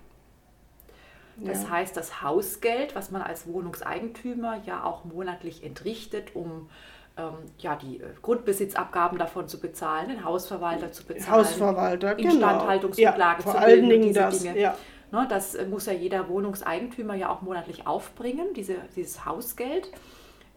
Das 1.37 1.63
Ja. 1.63 1.69
heißt, 1.71 1.95
das 1.95 2.21
Hausgeld, 2.21 2.95
was 2.95 3.11
man 3.11 3.21
als 3.21 3.47
Wohnungseigentümer 3.47 4.61
ja 4.65 4.83
auch 4.83 5.05
monatlich 5.05 5.63
entrichtet, 5.63 6.35
um 6.35 6.69
ähm, 7.17 7.33
ja, 7.59 7.75
die 7.75 7.99
äh, 8.01 8.05
Grundbesitzabgaben 8.21 9.17
davon 9.17 9.47
zu 9.47 9.59
bezahlen, 9.59 10.09
den 10.09 10.23
Hausverwalter 10.23 10.91
zu 10.91 11.05
bezahlen, 11.05 11.45
Hausverwalter, 11.45 12.15
genau. 12.15 12.31
Instandhaltungsrücklage 12.31 13.43
Ja, 13.43 13.45
zu 13.45 13.51
vor 13.51 13.65
bilden 13.65 13.89
Dingen 13.89 14.03
diese 14.03 14.19
das, 14.19 14.39
Dinge. 14.41 14.59
ja. 14.59 14.77
Ne, 15.11 15.25
das 15.29 15.55
äh, 15.55 15.65
muss 15.65 15.85
ja 15.85 15.93
jeder 15.93 16.29
Wohnungseigentümer 16.29 17.15
ja 17.15 17.29
auch 17.29 17.41
monatlich 17.41 17.87
aufbringen, 17.87 18.53
diese, 18.55 18.75
dieses 18.95 19.25
Hausgeld. 19.25 19.91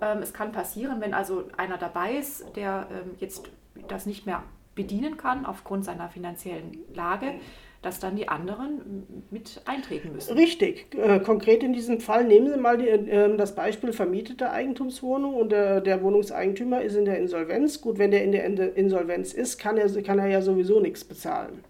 Ähm, 0.01 0.19
es 0.19 0.33
kann 0.33 0.53
passieren, 0.53 1.01
wenn 1.01 1.15
also 1.15 1.45
einer 1.57 1.79
dabei 1.79 2.13
ist, 2.17 2.45
der 2.57 2.87
ähm, 2.91 3.15
jetzt 3.19 3.49
das 3.89 4.07
nicht 4.07 4.27
mehr 4.27 4.43
bedienen 4.75 5.17
kann 5.17 5.45
aufgrund 5.45 5.85
seiner 5.85 6.09
finanziellen 6.09 6.79
Lage, 6.95 7.35
dass 7.83 7.99
dann 7.99 8.15
die 8.15 8.29
anderen 8.29 9.25
mit 9.31 9.61
eintreten 9.65 10.13
müssen. 10.13 10.37
Richtig. 10.37 10.95
Äh, 10.95 11.19
konkret 11.19 11.65
in 11.65 11.73
diesem 11.73 12.01
Fall 12.01 12.25
nehmen 12.25 12.49
Sie 12.49 12.57
mal 12.57 12.79
die, 12.79 12.89
äh, 12.89 13.37
das 13.37 13.57
Beispiel 13.57 13.93
vermietete 13.93 14.51
Eigentumswohnung 14.51 15.35
und 15.35 15.51
der, 15.51 15.81
der 15.81 16.01
Wohnungseigentümer 16.03 16.81
ist 16.81 16.95
in 16.95 17.05
der 17.05 17.19
Insolvenz. 17.19 17.81
Gut, 17.81 17.99
wenn 17.99 18.13
der 18.13 18.25
in 18.25 18.33
der 18.33 18.77
Insolvenz 18.77 19.33
ist, 19.33 19.59
kann 19.59 19.77
er, 19.77 19.91
kann 20.03 20.21
er 20.21 20.29
ja 20.29 20.41
sowieso 20.41 20.79
nichts 20.79 21.05
bezahlen. 21.05 21.65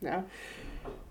Ja. 0.00 0.24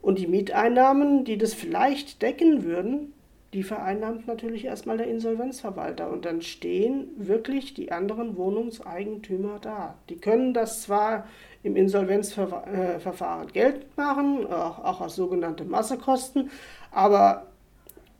Und 0.01 0.19
die 0.19 0.27
Mieteinnahmen, 0.27 1.23
die 1.23 1.37
das 1.37 1.53
vielleicht 1.53 2.21
decken 2.21 2.63
würden, 2.63 3.14
die 3.53 3.63
vereinnahmt 3.63 4.27
natürlich 4.27 4.65
erstmal 4.65 4.97
der 4.97 5.07
Insolvenzverwalter. 5.07 6.11
Und 6.11 6.25
dann 6.25 6.41
stehen 6.41 7.07
wirklich 7.17 7.73
die 7.73 7.91
anderen 7.91 8.35
Wohnungseigentümer 8.35 9.59
da. 9.61 9.95
Die 10.09 10.17
können 10.17 10.53
das 10.53 10.81
zwar 10.81 11.27
im 11.63 11.75
Insolvenzverfahren 11.75 13.47
Geld 13.51 13.97
machen, 13.97 14.45
auch, 14.47 15.01
als 15.01 15.15
sogenannte 15.15 15.65
Massekosten, 15.65 16.51
aber 16.91 17.47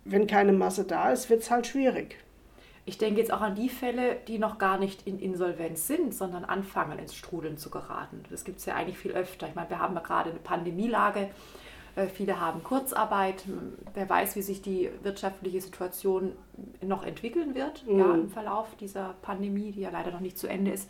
wenn 0.03 0.27
keine 0.27 0.53
Masse 0.53 0.84
da 0.84 1.12
ist, 1.12 1.29
wird 1.29 1.41
es 1.41 1.51
halt 1.51 1.67
schwierig. 1.67 2.17
Ich 2.88 2.98
denke 3.00 3.20
jetzt 3.20 3.34
auch 3.34 3.41
an 3.41 3.55
die 3.55 3.70
Fälle, 3.70 4.17
die 4.27 4.38
noch 4.38 4.60
gar 4.60 4.77
nicht 4.77 5.08
in 5.08 5.20
Insolvenz 5.20 5.88
sind, 5.88 6.13
sondern 6.13 6.46
anfangen 6.46 7.00
ins 7.00 7.15
Strudeln 7.15 7.58
zu 7.58 7.72
geraten. 7.72 8.24
Das 8.29 8.46
gibt 8.46 8.60
es 8.60 8.65
ja 8.65 8.75
eigentlich 8.75 8.98
viel 8.98 9.12
öfter. 9.13 9.48
Ich 9.48 9.55
meine, 9.55 9.70
wir 9.70 9.79
haben 9.79 9.96
ja 9.96 10.01
gerade 10.01 10.29
eine 10.29 10.39
Pandemielage. 10.39 11.22
Äh, 11.22 11.29
Viele 12.13 12.39
haben 12.41 12.61
Kurzarbeit. 12.63 13.43
Wer 13.93 14.09
weiß, 14.09 14.35
wie 14.35 14.41
sich 14.41 14.61
die 14.61 14.89
wirtschaftliche 15.03 15.61
Situation 15.61 16.33
noch 16.81 17.05
entwickeln 17.05 17.55
wird 17.55 17.83
ja, 17.87 18.13
im 18.13 18.29
Verlauf 18.29 18.67
dieser 18.79 19.15
Pandemie, 19.21 19.71
die 19.71 19.81
ja 19.81 19.89
leider 19.91 20.11
noch 20.11 20.19
nicht 20.19 20.37
zu 20.37 20.47
Ende 20.47 20.71
ist. 20.71 20.89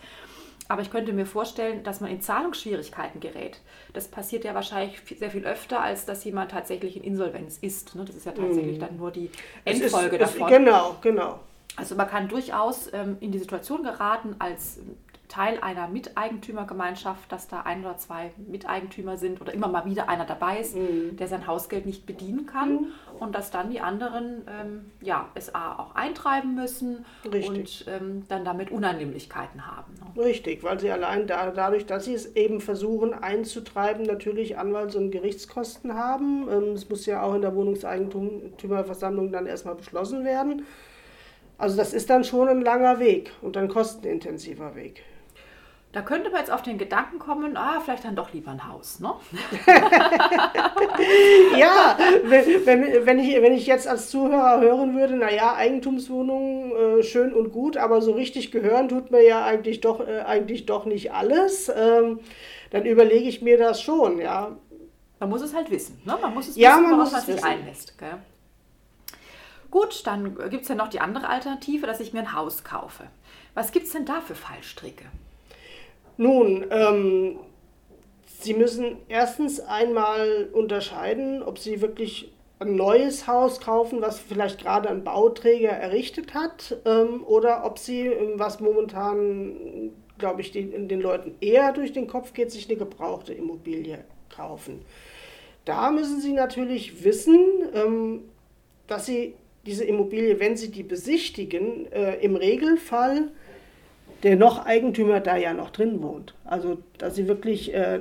Aber 0.68 0.82
ich 0.82 0.90
könnte 0.90 1.14
mir 1.14 1.28
vorstellen, 1.28 1.84
dass 1.84 2.02
man 2.02 2.10
in 2.10 2.22
Zahlungsschwierigkeiten 2.22 3.20
gerät. 3.20 3.62
Das 3.94 4.08
passiert 4.08 4.44
ja 4.46 4.56
wahrscheinlich 4.56 5.00
sehr 5.20 5.30
viel 5.30 5.46
öfter, 5.46 5.80
als 5.82 6.06
dass 6.08 6.24
jemand 6.24 6.50
tatsächlich 6.52 6.98
in 6.98 7.04
Insolvenz 7.04 7.60
ist. 7.60 7.94
ne? 7.94 8.04
Das 8.04 8.16
ist 8.16 8.26
ja 8.26 8.32
tatsächlich 8.32 8.80
dann 8.80 8.98
nur 8.98 9.12
die 9.12 9.30
Es 9.64 9.76
ist- 9.78 9.84
Endfolge 9.84 10.18
es, 10.20 10.34
davon. 10.34 10.50
Genau, 10.50 10.96
genau. 11.02 11.40
Also 11.78 11.94
man 11.96 12.08
kann 12.08 12.30
durchaus 12.30 12.92
ähm, 12.94 13.18
in 13.20 13.32
die 13.32 13.38
Situation 13.38 13.84
geraten, 13.84 14.36
als 14.40 14.80
Teil 15.28 15.60
einer 15.62 15.88
Miteigentümergemeinschaft, 15.88 17.32
dass 17.32 17.48
da 17.48 17.62
ein 17.62 17.82
oder 17.84 17.98
zwei 17.98 18.32
Miteigentümer 18.48 19.18
sind 19.18 19.42
oder 19.42 19.54
immer 19.54 19.68
mal 19.68 19.86
wieder 19.86 20.08
einer 20.10 20.26
dabei 20.26 20.60
ist, 20.60 20.76
Mhm. 20.76 21.18
der 21.18 21.28
sein 21.28 21.48
Hausgeld 21.48 21.86
nicht 21.86 22.06
bedienen 22.06 22.46
kann 22.46 22.88
und 23.20 23.34
dass 23.34 23.52
dann 23.52 23.70
die 23.70 23.80
anderen 23.82 24.46
ähm, 24.48 24.92
ja, 25.02 25.30
es 25.36 25.54
auch 25.56 25.96
eintreiben 25.96 26.56
müssen 26.56 27.06
Richtig. 27.24 27.88
und 27.88 27.94
ähm, 27.94 28.24
dann 28.28 28.46
damit 28.46 28.72
Unannehmlichkeiten 28.72 29.66
haben. 29.66 29.94
Ne? 30.16 30.24
Richtig, 30.26 30.64
weil 30.64 30.80
sie 30.80 30.92
allein 30.92 31.28
da, 31.28 31.52
dadurch, 31.52 31.86
dass 31.86 32.06
sie 32.06 32.14
es 32.14 32.36
eben 32.36 32.62
versuchen 32.62 33.14
einzutreiben, 33.14 34.04
natürlich 34.06 34.58
Anwalts- 34.58 34.96
und 34.96 35.12
Gerichtskosten 35.12 35.96
haben. 35.96 36.48
Ähm, 36.52 36.74
Es 36.74 36.90
muss 36.90 37.06
ja 37.06 37.22
auch 37.24 37.34
in 37.36 37.42
der 37.42 37.56
Wohnungseigentümerversammlung 37.56 39.32
dann 39.32 39.46
erstmal 39.46 39.76
beschlossen 39.76 40.24
werden. 40.26 40.66
Also 41.58 41.78
das 41.78 41.94
ist 41.94 42.10
dann 42.10 42.24
schon 42.26 42.48
ein 42.50 42.62
langer 42.62 43.00
Weg 43.00 43.32
und 43.42 43.56
ein 43.58 43.70
kostenintensiver 43.70 44.76
Weg. 44.76 45.04
Da 45.96 46.02
könnte 46.02 46.30
man 46.30 46.42
jetzt 46.42 46.52
auf 46.52 46.62
den 46.62 46.78
Gedanken 46.78 47.20
kommen, 47.20 47.56
ah, 47.56 47.80
vielleicht 47.80 48.04
dann 48.04 48.18
doch 48.18 48.34
lieber 48.34 48.52
ein 48.52 48.68
Haus. 48.68 49.00
Ne? 49.00 49.14
Ja, 51.58 51.98
wenn, 52.24 52.66
wenn, 52.66 53.06
wenn, 53.06 53.20
ich, 53.20 53.42
wenn 53.42 53.54
ich 53.54 53.66
jetzt 53.66 53.88
als 53.88 54.10
Zuhörer 54.10 54.60
hören 54.60 54.94
würde, 54.98 55.16
naja, 55.16 55.56
Eigentumswohnungen 55.56 57.00
äh, 57.00 57.04
schön 57.04 57.34
und 57.34 57.52
gut, 57.54 57.78
aber 57.78 58.02
so 58.02 58.12
richtig 58.12 58.52
gehören 58.52 58.90
tut 58.90 59.12
mir 59.12 59.26
ja 59.26 59.46
eigentlich 59.46 59.80
doch, 59.80 60.06
äh, 60.06 60.20
eigentlich 60.22 60.66
doch 60.66 60.86
nicht 60.86 61.14
alles, 61.14 61.72
ähm, 61.74 62.20
dann 62.72 62.86
überlege 62.86 63.30
ich 63.30 63.42
mir 63.42 63.58
das 63.58 63.82
schon, 63.82 64.20
ja. 64.20 64.58
Man 65.20 65.30
muss 65.30 65.42
es 65.42 65.56
halt 65.56 65.72
wissen. 65.72 66.02
Ne? 66.04 66.18
Man 66.22 66.34
muss 66.34 66.50
es 66.50 66.58
Ja, 66.58 66.72
wissen, 66.72 66.84
man 66.84 66.92
worauf 66.92 67.04
muss 67.06 67.12
man 67.14 67.20
es 67.22 67.26
sich 67.28 67.36
wissen. 67.36 67.48
einlässt. 67.48 67.98
Gell? 67.98 68.18
Gut, 69.72 70.06
dann 70.06 70.36
gibt 70.50 70.64
es 70.64 70.68
ja 70.68 70.76
noch 70.76 70.90
die 70.90 71.00
andere 71.00 71.30
Alternative, 71.30 71.88
dass 71.88 72.02
ich 72.02 72.12
mir 72.12 72.20
ein 72.20 72.34
Haus 72.34 72.66
kaufe. 72.66 73.06
Was 73.54 73.72
gibt 73.72 73.86
es 73.86 73.94
denn 73.94 74.06
da 74.06 74.20
für 74.20 74.36
Fallstricke? 74.36 75.06
Nun, 76.18 76.66
ähm, 76.70 77.40
Sie 78.40 78.54
müssen 78.54 78.98
erstens 79.08 79.60
einmal 79.60 80.50
unterscheiden, 80.54 81.42
ob 81.42 81.58
Sie 81.58 81.82
wirklich 81.82 82.32
ein 82.60 82.76
neues 82.76 83.28
Haus 83.28 83.60
kaufen, 83.60 84.02
was 84.02 84.20
vielleicht 84.20 84.62
gerade 84.62 84.90
ein 84.90 85.04
Bauträger 85.04 85.72
errichtet 85.72 86.34
hat, 86.34 86.78
ähm, 86.86 87.24
oder 87.26 87.66
ob 87.66 87.80
Sie, 87.80 88.08
ähm, 88.08 88.34
was 88.36 88.60
momentan, 88.60 89.92
glaube 90.18 90.42
ich, 90.42 90.52
den, 90.52 90.88
den 90.88 91.02
Leuten 91.02 91.36
eher 91.42 91.74
durch 91.74 91.92
den 91.92 92.08
Kopf 92.08 92.34
geht, 92.34 92.52
sich 92.52 92.70
eine 92.70 92.78
gebrauchte 92.78 93.34
Immobilie 93.34 94.00
kaufen. 94.30 94.82
Da 95.66 95.92
müssen 95.92 96.22
Sie 96.22 96.32
natürlich 96.32 97.04
wissen, 97.04 97.40
ähm, 97.74 98.24
dass 98.88 99.06
Sie 99.06 99.34
diese 99.66 99.84
Immobilie, 99.84 100.40
wenn 100.40 100.56
Sie 100.56 100.70
die 100.70 100.84
besichtigen, 100.84 101.92
äh, 101.92 102.16
im 102.24 102.36
Regelfall 102.36 103.32
der 104.26 104.36
noch 104.38 104.66
Eigentümer 104.66 105.20
da 105.20 105.38
ja 105.38 105.54
noch 105.54 105.70
drin 105.70 106.02
wohnt. 106.02 106.34
Also, 106.46 106.80
dass 106.98 107.14
sie 107.14 107.28
wirklich 107.28 107.72
äh, 107.76 108.00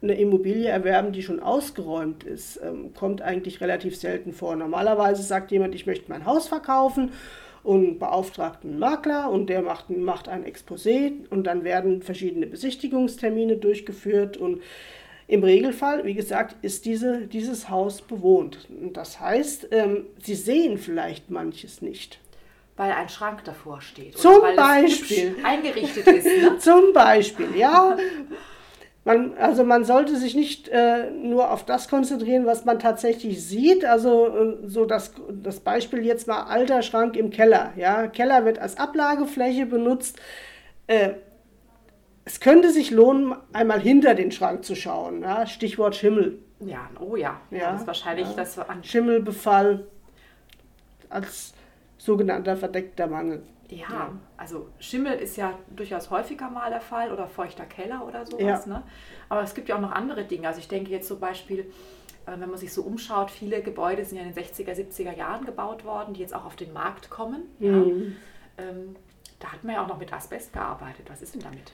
eine 0.00 0.14
Immobilie 0.14 0.68
erwerben, 0.68 1.10
die 1.10 1.24
schon 1.24 1.40
ausgeräumt 1.40 2.22
ist, 2.22 2.60
ähm, 2.62 2.94
kommt 2.94 3.20
eigentlich 3.20 3.60
relativ 3.60 3.96
selten 3.96 4.32
vor. 4.32 4.54
Normalerweise 4.54 5.24
sagt 5.24 5.50
jemand, 5.50 5.74
ich 5.74 5.84
möchte 5.84 6.08
mein 6.08 6.24
Haus 6.24 6.46
verkaufen 6.46 7.10
und 7.64 7.98
beauftragt 7.98 8.64
einen 8.64 8.78
Makler 8.78 9.28
und 9.28 9.48
der 9.50 9.60
macht, 9.62 9.90
macht 9.90 10.28
ein 10.28 10.44
Exposé 10.44 11.10
und 11.30 11.48
dann 11.48 11.64
werden 11.64 12.00
verschiedene 12.00 12.46
Besichtigungstermine 12.46 13.56
durchgeführt 13.56 14.36
und 14.36 14.62
im 15.26 15.42
Regelfall, 15.42 16.04
wie 16.04 16.14
gesagt, 16.14 16.54
ist 16.62 16.84
diese, 16.84 17.26
dieses 17.26 17.68
Haus 17.68 18.02
bewohnt. 18.02 18.68
Das 18.92 19.18
heißt, 19.18 19.70
ähm, 19.72 20.06
Sie 20.22 20.36
sehen 20.36 20.78
vielleicht 20.78 21.28
manches 21.28 21.82
nicht. 21.82 22.20
Weil 22.76 22.92
ein 22.92 23.08
Schrank 23.08 23.42
davor 23.44 23.80
steht. 23.80 24.18
Zum 24.18 24.40
Beispiel. 24.54 25.36
eingerichtet 25.42 26.06
ist. 26.06 26.26
Ne? 26.26 26.58
Zum 26.58 26.92
Beispiel, 26.92 27.56
ja. 27.56 27.96
Man, 29.04 29.34
also 29.38 29.64
man 29.64 29.84
sollte 29.84 30.16
sich 30.16 30.34
nicht 30.34 30.68
äh, 30.68 31.10
nur 31.10 31.52
auf 31.52 31.64
das 31.64 31.88
konzentrieren, 31.88 32.44
was 32.44 32.64
man 32.64 32.78
tatsächlich 32.78 33.46
sieht. 33.46 33.84
Also 33.84 34.26
äh, 34.26 34.56
so 34.66 34.84
das, 34.84 35.12
das 35.30 35.60
Beispiel 35.60 36.04
jetzt 36.04 36.26
mal 36.26 36.42
alter 36.42 36.82
Schrank 36.82 37.16
im 37.16 37.30
Keller. 37.30 37.72
Ja, 37.76 38.08
Keller 38.08 38.44
wird 38.44 38.58
als 38.58 38.76
Ablagefläche 38.76 39.64
benutzt. 39.64 40.18
Äh, 40.86 41.14
es 42.26 42.40
könnte 42.40 42.70
sich 42.70 42.90
lohnen, 42.90 43.36
einmal 43.52 43.80
hinter 43.80 44.14
den 44.14 44.32
Schrank 44.32 44.64
zu 44.64 44.74
schauen. 44.74 45.22
Ja? 45.22 45.46
Stichwort 45.46 45.94
Schimmel. 45.94 46.40
Ja, 46.58 46.90
oh 47.00 47.16
ja. 47.16 47.40
ja, 47.50 47.58
ja 47.58 47.72
das 47.72 47.82
ist 47.82 47.86
wahrscheinlich 47.86 48.28
ja. 48.28 48.34
das 48.34 48.58
an 48.58 48.82
Schimmelbefall 48.82 49.86
als 51.08 51.54
sogenannter 51.98 52.56
verdeckter 52.56 53.06
Mangel. 53.06 53.42
Ja, 53.68 53.86
ja, 53.90 54.12
also 54.36 54.68
Schimmel 54.78 55.18
ist 55.18 55.36
ja 55.36 55.58
durchaus 55.74 56.10
häufiger 56.10 56.48
mal 56.50 56.70
der 56.70 56.80
Fall 56.80 57.10
oder 57.12 57.26
feuchter 57.26 57.64
Keller 57.64 58.06
oder 58.06 58.24
sowas. 58.24 58.66
Ja. 58.66 58.72
Ne? 58.74 58.82
Aber 59.28 59.42
es 59.42 59.54
gibt 59.54 59.68
ja 59.68 59.76
auch 59.76 59.80
noch 59.80 59.90
andere 59.90 60.24
Dinge. 60.24 60.46
Also 60.46 60.60
ich 60.60 60.68
denke 60.68 60.90
jetzt 60.90 61.08
zum 61.08 61.18
Beispiel, 61.18 61.60
äh, 62.26 62.32
wenn 62.38 62.48
man 62.48 62.58
sich 62.58 62.72
so 62.72 62.82
umschaut, 62.82 63.30
viele 63.30 63.62
Gebäude 63.62 64.04
sind 64.04 64.18
ja 64.18 64.24
in 64.24 64.32
den 64.32 64.44
60er, 64.44 64.72
70er 64.72 65.16
Jahren 65.16 65.44
gebaut 65.44 65.84
worden, 65.84 66.14
die 66.14 66.20
jetzt 66.20 66.34
auch 66.34 66.44
auf 66.44 66.54
den 66.54 66.72
Markt 66.72 67.10
kommen. 67.10 67.42
Mhm. 67.58 68.16
Ja. 68.58 68.64
Ähm, 68.64 68.96
da 69.40 69.52
hat 69.52 69.64
man 69.64 69.74
ja 69.74 69.84
auch 69.84 69.88
noch 69.88 69.98
mit 69.98 70.12
Asbest 70.12 70.52
gearbeitet. 70.52 71.10
Was 71.10 71.22
ist 71.22 71.34
denn 71.34 71.42
damit? 71.42 71.72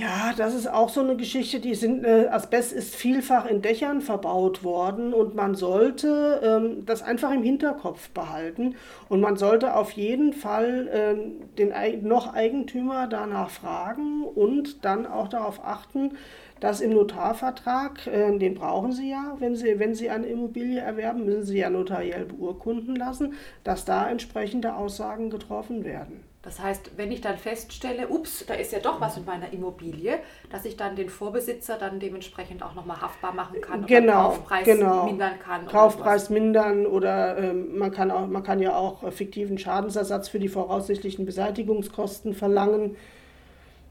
Ja, 0.00 0.32
das 0.36 0.54
ist 0.54 0.68
auch 0.68 0.90
so 0.90 1.00
eine 1.00 1.16
Geschichte, 1.16 1.58
die 1.58 1.74
sind, 1.74 2.04
äh, 2.04 2.28
Asbest 2.30 2.72
ist 2.72 2.94
vielfach 2.94 3.46
in 3.46 3.62
Dächern 3.62 4.00
verbaut 4.00 4.62
worden 4.62 5.12
und 5.12 5.34
man 5.34 5.56
sollte 5.56 6.40
ähm, 6.40 6.86
das 6.86 7.02
einfach 7.02 7.32
im 7.32 7.42
Hinterkopf 7.42 8.08
behalten 8.10 8.76
und 9.08 9.20
man 9.20 9.36
sollte 9.36 9.74
auf 9.74 9.90
jeden 9.90 10.32
Fall 10.34 10.88
ähm, 10.92 11.32
den 11.58 11.72
noch 12.06 12.32
Eigentümer 12.32 13.08
danach 13.08 13.50
fragen 13.50 14.22
und 14.22 14.84
dann 14.84 15.04
auch 15.04 15.26
darauf 15.26 15.64
achten, 15.64 16.12
dass 16.60 16.80
im 16.80 16.92
Notarvertrag, 16.92 18.06
äh, 18.06 18.38
den 18.38 18.54
brauchen 18.54 18.92
Sie 18.92 19.10
ja, 19.10 19.34
wenn 19.40 19.56
Sie, 19.56 19.80
wenn 19.80 19.96
Sie 19.96 20.10
eine 20.10 20.26
Immobilie 20.26 20.78
erwerben, 20.80 21.24
müssen 21.24 21.42
Sie 21.44 21.58
ja 21.58 21.70
notariell 21.70 22.26
beurkunden 22.26 22.94
lassen, 22.94 23.34
dass 23.64 23.84
da 23.84 24.08
entsprechende 24.08 24.76
Aussagen 24.76 25.28
getroffen 25.28 25.82
werden. 25.84 26.27
Das 26.48 26.60
heißt, 26.60 26.92
wenn 26.96 27.12
ich 27.12 27.20
dann 27.20 27.36
feststelle, 27.36 28.08
ups, 28.08 28.46
da 28.46 28.54
ist 28.54 28.72
ja 28.72 28.78
doch 28.78 29.02
was 29.02 29.18
in 29.18 29.26
meiner 29.26 29.52
Immobilie, 29.52 30.18
dass 30.50 30.64
ich 30.64 30.78
dann 30.78 30.96
den 30.96 31.10
Vorbesitzer 31.10 31.76
dann 31.76 32.00
dementsprechend 32.00 32.62
auch 32.62 32.74
nochmal 32.74 33.02
haftbar 33.02 33.34
machen 33.34 33.60
kann 33.60 33.84
genau, 33.84 34.28
oder 34.30 34.36
Kaufpreis 34.36 34.64
genau. 34.64 35.04
mindern 35.04 35.38
kann. 35.38 35.66
Kaufpreis 35.66 36.30
oder 36.30 36.40
mindern 36.40 36.86
oder 36.86 37.36
ähm, 37.36 37.76
man, 37.76 37.90
kann 37.90 38.10
auch, 38.10 38.26
man 38.26 38.42
kann 38.42 38.60
ja 38.60 38.74
auch 38.74 39.12
fiktiven 39.12 39.58
Schadensersatz 39.58 40.30
für 40.30 40.38
die 40.38 40.48
voraussichtlichen 40.48 41.26
Beseitigungskosten 41.26 42.32
verlangen. 42.32 42.96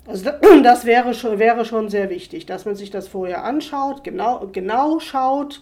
Also 0.08 0.32
das 0.64 0.86
wäre 0.86 1.14
schon, 1.14 1.38
wäre 1.38 1.64
schon 1.64 1.90
sehr 1.90 2.10
wichtig, 2.10 2.48
dass 2.48 2.66
man 2.66 2.74
sich 2.74 2.90
das 2.90 3.08
vorher 3.08 3.44
anschaut, 3.44 4.04
genau, 4.04 4.48
genau 4.52 4.98
schaut 4.98 5.62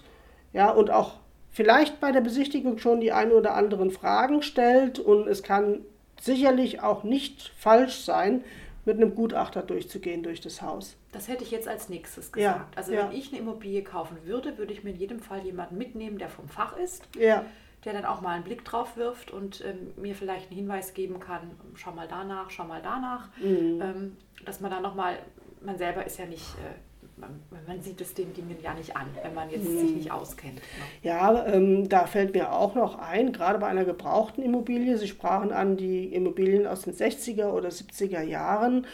ja, 0.54 0.70
und 0.70 0.92
auch 0.92 1.16
vielleicht 1.52 2.00
bei 2.00 2.14
der 2.14 2.22
Besichtigung 2.22 2.78
schon 2.78 3.02
die 3.02 3.12
ein 3.12 3.34
oder 3.34 3.54
anderen 3.54 3.92
Fragen 3.92 4.42
stellt 4.42 4.98
und 4.98 5.28
es 5.28 5.44
kann 5.44 5.82
sicherlich 6.20 6.82
auch 6.82 7.04
nicht 7.04 7.52
falsch 7.58 8.02
sein, 8.02 8.44
mit 8.86 8.98
einem 8.98 9.16
Gutachter 9.16 9.64
durchzugehen 9.64 10.24
durch 10.24 10.42
das 10.42 10.62
Haus. 10.62 10.96
Das 11.12 11.28
hätte 11.28 11.44
ich 11.44 11.52
jetzt 11.52 11.68
als 11.68 11.90
nächstes 11.90 12.32
gesagt. 12.32 12.38
Ja, 12.60 12.68
also 12.76 12.94
ja. 12.94 13.10
wenn 13.10 13.18
ich 13.18 13.30
eine 13.30 13.40
Immobilie 13.40 13.84
kaufen 13.84 14.18
würde, 14.26 14.58
würde 14.58 14.74
ich 14.74 14.84
mir 14.84 14.92
in 14.92 14.98
jedem 14.98 15.20
Fall 15.20 15.44
jemanden 15.44 15.78
mitnehmen, 15.78 16.20
der 16.20 16.30
vom 16.30 16.48
Fach 16.48 16.78
ist, 16.78 17.04
ja. 17.18 17.46
der 17.84 17.94
dann 17.94 18.06
auch 18.06 18.22
mal 18.22 18.36
einen 18.36 18.44
Blick 18.44 18.64
drauf 18.64 18.96
wirft 18.96 19.32
und 19.32 19.64
ähm, 19.66 19.92
mir 19.96 20.14
vielleicht 20.14 20.52
einen 20.52 20.58
Hinweis 20.60 20.94
geben 20.94 21.20
kann, 21.20 21.52
schau 21.74 21.94
mal 21.94 22.08
danach, 22.08 22.52
schau 22.52 22.66
mal 22.66 22.82
danach, 22.84 23.30
mhm. 23.38 23.82
ähm, 23.82 24.18
dass 24.46 24.62
man 24.62 24.70
dann 24.70 24.84
nochmal, 24.84 25.18
man 25.62 25.78
selber 25.78 26.06
ist 26.06 26.20
ja 26.20 26.28
nicht 26.28 26.46
äh, 26.56 26.95
man, 27.18 27.42
man, 27.66 27.82
sieht 27.82 28.02
es 28.02 28.14
den 28.14 28.34
Dingen 28.34 28.58
ja 28.62 28.74
nicht 28.74 28.96
an, 28.96 29.08
wenn 29.22 29.34
man 29.34 29.50
jetzt 29.50 29.68
hm. 29.68 29.80
sich 29.80 29.96
nicht 29.96 30.12
auskennt. 30.12 30.56
Ne? 30.56 30.62
Ja, 31.02 31.46
ähm, 31.46 31.88
da 31.88 32.08
fällt 32.08 32.34
mir 32.34 32.52
auch 32.52 32.76
noch 32.76 33.00
ein, 33.00 33.32
gerade 33.32 33.60
bei 33.60 33.68
einer 33.68 33.86
gebrauchten 33.86 34.42
Immobilie, 34.42 34.98
Sie 34.98 35.08
sprachen 35.08 35.52
an 35.52 35.78
die 35.78 36.14
Immobilien 36.14 36.68
aus 36.68 36.82
den 36.82 36.94
60er 36.94 37.52
oder 37.52 37.70
70er 37.70 38.22
Jahren. 38.22 38.86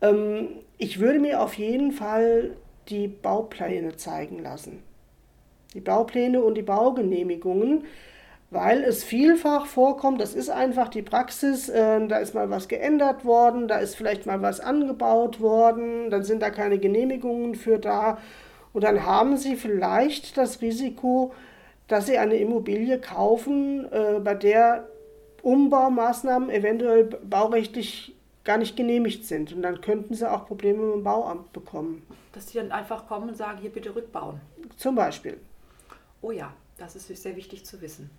Ähm, 0.00 0.48
ich 0.78 1.00
würde 1.00 1.18
mir 1.18 1.42
auf 1.42 1.54
jeden 1.54 1.92
Fall 1.92 2.56
die 2.88 3.08
Baupläne 3.08 3.96
zeigen 3.96 4.42
lassen. 4.42 4.82
Die 5.74 5.80
Baupläne 5.80 6.42
und 6.42 6.54
die 6.54 6.62
Baugenehmigungen 6.62 7.84
weil 8.50 8.82
es 8.82 9.04
vielfach 9.04 9.66
vorkommt, 9.66 10.20
das 10.20 10.34
ist 10.34 10.50
einfach 10.50 10.88
die 10.88 11.02
Praxis, 11.02 11.68
äh, 11.68 12.06
da 12.06 12.18
ist 12.18 12.34
mal 12.34 12.50
was 12.50 12.66
geändert 12.66 13.24
worden, 13.24 13.68
da 13.68 13.78
ist 13.78 13.94
vielleicht 13.94 14.26
mal 14.26 14.42
was 14.42 14.60
angebaut 14.60 15.40
worden, 15.40 16.10
dann 16.10 16.24
sind 16.24 16.42
da 16.42 16.50
keine 16.50 16.78
Genehmigungen 16.78 17.54
für 17.54 17.78
da 17.78 18.18
und 18.72 18.82
dann 18.84 19.04
haben 19.04 19.36
Sie 19.36 19.56
vielleicht 19.56 20.36
das 20.36 20.60
Risiko, 20.60 21.32
dass 21.86 22.06
Sie 22.06 22.18
eine 22.18 22.36
Immobilie 22.36 23.00
kaufen, 23.00 23.86
äh, 23.92 24.18
bei 24.18 24.34
der 24.34 24.88
Umbaumaßnahmen 25.42 26.50
eventuell 26.50 27.04
baurechtlich 27.04 28.16
gar 28.42 28.58
nicht 28.58 28.76
genehmigt 28.76 29.26
sind 29.26 29.52
und 29.52 29.62
dann 29.62 29.80
könnten 29.80 30.14
Sie 30.14 30.28
auch 30.28 30.46
Probleme 30.46 30.82
mit 30.82 30.94
dem 30.96 31.04
Bauamt 31.04 31.52
bekommen. 31.52 32.04
Dass 32.32 32.48
Sie 32.48 32.58
dann 32.58 32.72
einfach 32.72 33.06
kommen 33.06 33.28
und 33.28 33.36
sagen, 33.36 33.58
hier 33.60 33.70
bitte 33.70 33.94
rückbauen. 33.94 34.40
Zum 34.76 34.96
Beispiel. 34.96 35.38
Oh 36.20 36.32
ja, 36.32 36.52
das 36.78 36.96
ist 36.96 37.06
sehr 37.22 37.36
wichtig 37.36 37.64
zu 37.64 37.80
wissen. 37.80 38.10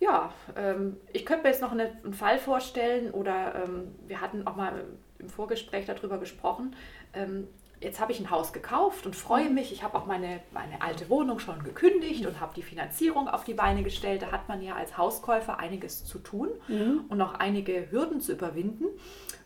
Ja, 0.00 0.32
ähm, 0.56 0.96
ich 1.12 1.26
könnte 1.26 1.42
mir 1.42 1.50
jetzt 1.50 1.62
noch 1.62 1.72
eine, 1.72 1.92
einen 2.04 2.14
Fall 2.14 2.38
vorstellen 2.38 3.10
oder 3.10 3.64
ähm, 3.64 3.94
wir 4.06 4.20
hatten 4.20 4.46
auch 4.46 4.56
mal 4.56 4.84
im 5.18 5.28
Vorgespräch 5.28 5.86
darüber 5.86 6.18
gesprochen. 6.18 6.76
Ähm, 7.12 7.48
jetzt 7.80 8.00
habe 8.00 8.12
ich 8.12 8.20
ein 8.20 8.30
Haus 8.30 8.52
gekauft 8.52 9.06
und 9.06 9.16
freue 9.16 9.50
mich. 9.50 9.72
Ich 9.72 9.82
habe 9.82 9.96
auch 9.98 10.06
meine, 10.06 10.40
meine 10.52 10.82
alte 10.82 11.08
Wohnung 11.10 11.38
schon 11.38 11.62
gekündigt 11.62 12.26
und 12.26 12.40
habe 12.40 12.54
die 12.54 12.62
Finanzierung 12.62 13.28
auf 13.28 13.44
die 13.44 13.54
Beine 13.54 13.82
gestellt. 13.82 14.22
Da 14.22 14.32
hat 14.32 14.48
man 14.48 14.62
ja 14.62 14.74
als 14.74 14.96
Hauskäufer 14.96 15.58
einiges 15.58 16.04
zu 16.04 16.18
tun 16.18 16.48
mhm. 16.68 17.04
und 17.08 17.18
noch 17.18 17.34
einige 17.34 17.90
Hürden 17.90 18.20
zu 18.20 18.32
überwinden. 18.32 18.86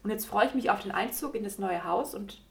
Und 0.02 0.10
jetzt 0.10 0.26
freue 0.26 0.46
ich 0.46 0.54
mich 0.54 0.70
auf 0.70 0.82
den 0.82 0.92
Einzug 0.92 1.34
in 1.34 1.44
das 1.44 1.58
neue 1.58 1.84
Haus 1.84 2.14
und 2.14 2.42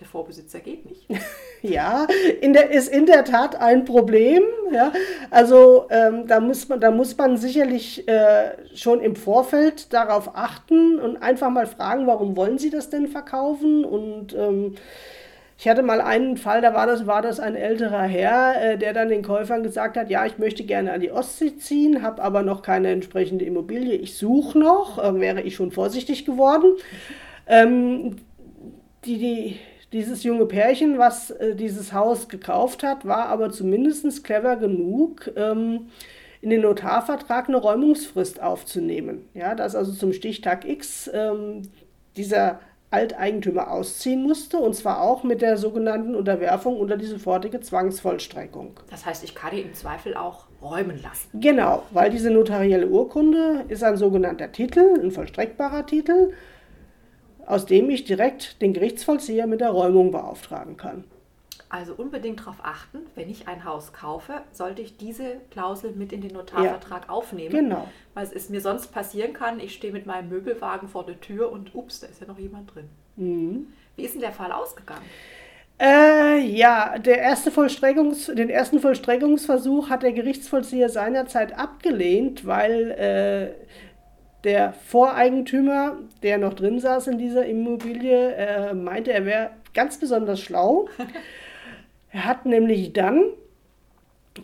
der 0.00 0.08
Vorbesitzer 0.08 0.60
geht 0.60 0.86
nicht. 0.86 1.06
ja, 1.62 2.06
in 2.40 2.54
der, 2.54 2.70
ist 2.70 2.88
in 2.88 3.06
der 3.06 3.24
Tat 3.24 3.60
ein 3.60 3.84
Problem. 3.84 4.42
Ja. 4.72 4.92
Also 5.30 5.86
ähm, 5.90 6.26
da, 6.26 6.40
muss 6.40 6.68
man, 6.68 6.80
da 6.80 6.90
muss 6.90 7.16
man 7.16 7.36
sicherlich 7.36 8.08
äh, 8.08 8.52
schon 8.74 9.00
im 9.00 9.14
Vorfeld 9.14 9.92
darauf 9.92 10.34
achten 10.34 10.98
und 10.98 11.18
einfach 11.18 11.50
mal 11.50 11.66
fragen, 11.66 12.06
warum 12.06 12.36
wollen 12.36 12.58
Sie 12.58 12.70
das 12.70 12.88
denn 12.88 13.08
verkaufen? 13.08 13.84
Und 13.84 14.34
ähm, 14.34 14.76
ich 15.58 15.68
hatte 15.68 15.82
mal 15.82 16.00
einen 16.00 16.38
Fall, 16.38 16.62
da 16.62 16.72
war 16.72 16.86
das, 16.86 17.06
war 17.06 17.20
das 17.20 17.38
ein 17.38 17.54
älterer 17.54 18.04
Herr, 18.04 18.62
äh, 18.62 18.78
der 18.78 18.94
dann 18.94 19.10
den 19.10 19.22
Käufern 19.22 19.62
gesagt 19.62 19.98
hat, 19.98 20.08
ja, 20.08 20.24
ich 20.24 20.38
möchte 20.38 20.64
gerne 20.64 20.94
an 20.94 21.02
die 21.02 21.12
Ostsee 21.12 21.58
ziehen, 21.58 22.00
habe 22.02 22.22
aber 22.22 22.42
noch 22.42 22.62
keine 22.62 22.88
entsprechende 22.88 23.44
Immobilie, 23.44 23.96
ich 23.96 24.16
suche 24.16 24.58
noch, 24.58 24.98
äh, 24.98 25.20
wäre 25.20 25.42
ich 25.42 25.56
schon 25.56 25.72
vorsichtig 25.72 26.24
geworden. 26.24 26.76
Ähm, 27.46 28.16
die, 29.04 29.18
die, 29.18 29.56
dieses 29.92 30.22
junge 30.22 30.46
Pärchen, 30.46 30.98
was 30.98 31.30
äh, 31.30 31.54
dieses 31.54 31.92
Haus 31.92 32.28
gekauft 32.28 32.82
hat, 32.82 33.06
war 33.06 33.26
aber 33.26 33.50
zumindest 33.50 34.24
clever 34.24 34.56
genug, 34.56 35.30
ähm, 35.36 35.88
in 36.40 36.50
den 36.50 36.62
Notarvertrag 36.62 37.48
eine 37.48 37.58
Räumungsfrist 37.58 38.40
aufzunehmen. 38.40 39.28
Ja, 39.34 39.54
dass 39.54 39.74
also 39.74 39.92
zum 39.92 40.12
Stichtag 40.12 40.64
X 40.64 41.10
ähm, 41.12 41.62
dieser 42.16 42.60
Alteigentümer 42.90 43.70
ausziehen 43.70 44.22
musste 44.22 44.58
und 44.58 44.74
zwar 44.74 45.00
auch 45.00 45.22
mit 45.22 45.42
der 45.42 45.56
sogenannten 45.56 46.16
Unterwerfung 46.16 46.76
unter 46.76 46.96
die 46.96 47.06
sofortige 47.06 47.60
Zwangsvollstreckung. 47.60 48.80
Das 48.90 49.06
heißt, 49.06 49.22
ich 49.22 49.34
kann 49.34 49.56
ihn 49.56 49.66
im 49.66 49.74
Zweifel 49.74 50.16
auch 50.16 50.46
räumen 50.60 51.00
lassen. 51.00 51.28
Genau, 51.40 51.84
weil 51.92 52.10
diese 52.10 52.30
notarielle 52.30 52.88
Urkunde 52.88 53.64
ist 53.68 53.84
ein 53.84 53.96
sogenannter 53.96 54.50
Titel, 54.50 54.98
ein 55.00 55.12
vollstreckbarer 55.12 55.86
Titel 55.86 56.32
aus 57.50 57.66
dem 57.66 57.90
ich 57.90 58.04
direkt 58.04 58.62
den 58.62 58.72
Gerichtsvollzieher 58.72 59.46
mit 59.46 59.60
der 59.60 59.70
Räumung 59.70 60.10
beauftragen 60.10 60.76
kann. 60.76 61.04
Also 61.68 61.94
unbedingt 61.94 62.40
darauf 62.40 62.56
achten, 62.62 62.98
wenn 63.14 63.30
ich 63.30 63.46
ein 63.46 63.64
Haus 63.64 63.92
kaufe, 63.92 64.42
sollte 64.50 64.82
ich 64.82 64.96
diese 64.96 65.36
Klausel 65.52 65.92
mit 65.92 66.12
in 66.12 66.20
den 66.20 66.32
Notarvertrag 66.32 67.04
ja, 67.04 67.10
aufnehmen. 67.10 67.50
Genau. 67.50 67.88
Weil 68.14 68.28
es 68.34 68.48
mir 68.48 68.60
sonst 68.60 68.88
passieren 68.88 69.34
kann, 69.34 69.60
ich 69.60 69.74
stehe 69.74 69.92
mit 69.92 70.04
meinem 70.04 70.28
Möbelwagen 70.28 70.88
vor 70.88 71.06
der 71.06 71.20
Tür 71.20 71.52
und 71.52 71.72
ups, 71.74 72.00
da 72.00 72.08
ist 72.08 72.20
ja 72.20 72.26
noch 72.26 72.38
jemand 72.38 72.74
drin. 72.74 72.88
Mhm. 73.14 73.68
Wie 73.94 74.04
ist 74.04 74.14
denn 74.14 74.20
der 74.20 74.32
Fall 74.32 74.50
ausgegangen? 74.50 75.04
Äh, 75.80 76.40
ja, 76.40 76.98
der 76.98 77.18
erste 77.18 77.50
Vollstreckungs, 77.50 78.26
den 78.26 78.50
ersten 78.50 78.80
Vollstreckungsversuch 78.80 79.88
hat 79.88 80.02
der 80.02 80.12
Gerichtsvollzieher 80.12 80.88
seinerzeit 80.88 81.56
abgelehnt, 81.56 82.46
weil 82.46 82.90
äh, 82.90 83.76
der 84.44 84.72
Voreigentümer, 84.72 85.98
der 86.22 86.38
noch 86.38 86.54
drin 86.54 86.80
saß 86.80 87.08
in 87.08 87.18
dieser 87.18 87.46
Immobilie, 87.46 88.34
äh, 88.34 88.74
meinte, 88.74 89.12
er 89.12 89.26
wäre 89.26 89.50
ganz 89.74 89.98
besonders 89.98 90.40
schlau. 90.40 90.88
er 92.12 92.24
hat 92.24 92.46
nämlich 92.46 92.92
dann, 92.92 93.24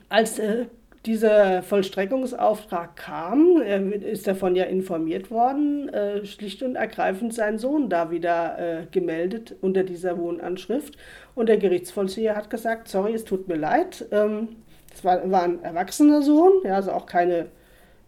als 0.08 0.38
äh, 0.38 0.66
dieser 1.06 1.62
Vollstreckungsauftrag 1.62 2.96
kam, 2.96 3.62
er 3.62 3.92
ist 3.92 4.26
davon 4.26 4.56
ja 4.56 4.64
informiert 4.64 5.30
worden, 5.30 5.88
äh, 5.88 6.24
schlicht 6.26 6.62
und 6.62 6.74
ergreifend 6.74 7.32
sein 7.32 7.58
Sohn 7.58 7.88
da 7.88 8.10
wieder 8.10 8.58
äh, 8.58 8.86
gemeldet 8.90 9.54
unter 9.60 9.84
dieser 9.84 10.18
Wohnanschrift. 10.18 10.96
Und 11.34 11.48
der 11.48 11.58
Gerichtsvollzieher 11.58 12.34
hat 12.34 12.50
gesagt, 12.50 12.88
sorry, 12.88 13.14
es 13.14 13.24
tut 13.24 13.46
mir 13.46 13.56
leid. 13.56 14.04
Ähm, 14.10 14.48
es 14.92 15.04
war, 15.04 15.30
war 15.30 15.44
ein 15.44 15.62
erwachsener 15.62 16.22
Sohn, 16.22 16.52
ja, 16.64 16.74
also 16.74 16.90
auch 16.92 17.06
keine 17.06 17.46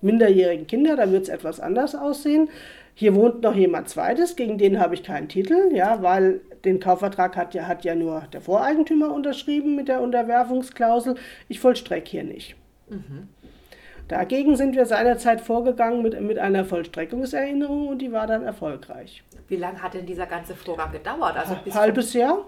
minderjährigen 0.01 0.67
Kinder, 0.67 0.97
da 0.97 1.11
wird 1.11 1.25
es 1.25 1.29
etwas 1.29 1.61
anders 1.61 1.95
aussehen. 1.95 2.49
Hier 2.95 3.15
wohnt 3.15 3.43
noch 3.43 3.55
jemand 3.55 3.89
zweites, 3.89 4.35
gegen 4.35 4.59
den 4.59 4.81
habe 4.81 4.95
ich 4.95 5.05
keinen 5.05 5.29
Titel, 5.29 5.73
ja, 5.73 6.03
weil 6.03 6.41
den 6.65 6.81
Kaufvertrag 6.81 7.37
hat 7.37 7.55
ja, 7.55 7.67
hat 7.67 7.85
ja 7.85 7.95
nur 7.95 8.23
der 8.33 8.41
Voreigentümer 8.41 9.13
unterschrieben 9.15 9.77
mit 9.77 9.89
der 9.89 10.01
Unterwerfungsklausel. 10.01 11.15
Ich 11.49 11.61
vollstrecke 11.61 12.11
hier 12.11 12.25
nicht. 12.25 12.57
Mhm. 12.89 13.29
Dagegen 14.09 14.57
sind 14.57 14.75
wir 14.75 14.87
seinerzeit 14.87 15.41
vorgegangen 15.41 16.03
mit, 16.03 16.19
mit 16.21 16.39
einer 16.39 16.65
Vollstreckungserinnerung 16.65 17.89
und 17.89 17.99
die 17.99 18.11
war 18.11 18.27
dann 18.27 18.43
erfolgreich. 18.43 19.23
Wie 19.49 19.57
lange 19.57 19.83
hat 19.83 19.95
denn 19.95 20.07
dieser 20.07 20.27
ganze 20.27 20.55
Vorgang 20.55 20.91
gedauert? 20.91 21.37
Also 21.37 21.57
bis 21.63 21.75
Halbes 21.75 22.15
Jahr. 22.15 22.47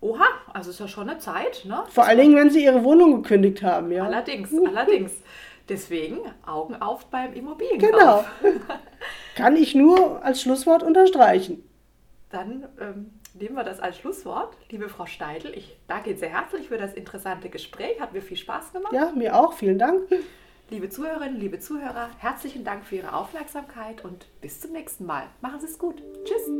Oha, 0.00 0.26
also 0.52 0.70
ist 0.70 0.78
ja 0.78 0.86
schon 0.86 1.08
eine 1.08 1.18
Zeit, 1.18 1.64
ne? 1.64 1.82
Vor 1.88 2.06
allen 2.06 2.18
Dingen, 2.18 2.36
wenn 2.36 2.50
Sie 2.50 2.64
Ihre 2.64 2.84
Wohnung 2.84 3.22
gekündigt 3.22 3.62
haben, 3.62 3.90
ja. 3.90 4.04
Allerdings, 4.04 4.50
allerdings. 4.64 5.12
Deswegen 5.68 6.20
Augen 6.46 6.76
auf 6.76 7.06
beim 7.06 7.32
Immobilienkauf. 7.34 8.26
Genau. 8.42 8.54
Kann 9.34 9.56
ich 9.56 9.74
nur 9.74 10.24
als 10.24 10.40
Schlusswort 10.40 10.82
unterstreichen. 10.82 11.68
Dann 12.30 12.68
ähm, 12.80 13.10
nehmen 13.34 13.56
wir 13.56 13.64
das 13.64 13.80
als 13.80 13.98
Schlusswort. 13.98 14.56
Liebe 14.70 14.88
Frau 14.88 15.06
Steidl, 15.06 15.52
ich 15.54 15.76
danke 15.88 16.10
Ihnen 16.10 16.18
sehr 16.18 16.30
herzlich 16.30 16.68
für 16.68 16.78
das 16.78 16.94
interessante 16.94 17.48
Gespräch. 17.48 18.00
Hat 18.00 18.12
mir 18.12 18.22
viel 18.22 18.36
Spaß 18.36 18.72
gemacht. 18.72 18.92
Ja, 18.92 19.12
mir 19.14 19.36
auch. 19.36 19.54
Vielen 19.54 19.78
Dank. 19.78 20.02
Liebe 20.68 20.88
Zuhörerinnen, 20.88 21.38
liebe 21.38 21.60
Zuhörer, 21.60 22.10
herzlichen 22.18 22.64
Dank 22.64 22.84
für 22.84 22.96
Ihre 22.96 23.12
Aufmerksamkeit 23.12 24.04
und 24.04 24.26
bis 24.40 24.60
zum 24.60 24.72
nächsten 24.72 25.06
Mal. 25.06 25.24
Machen 25.40 25.60
Sie 25.60 25.66
es 25.66 25.78
gut. 25.78 26.02
Tschüss. 26.24 26.50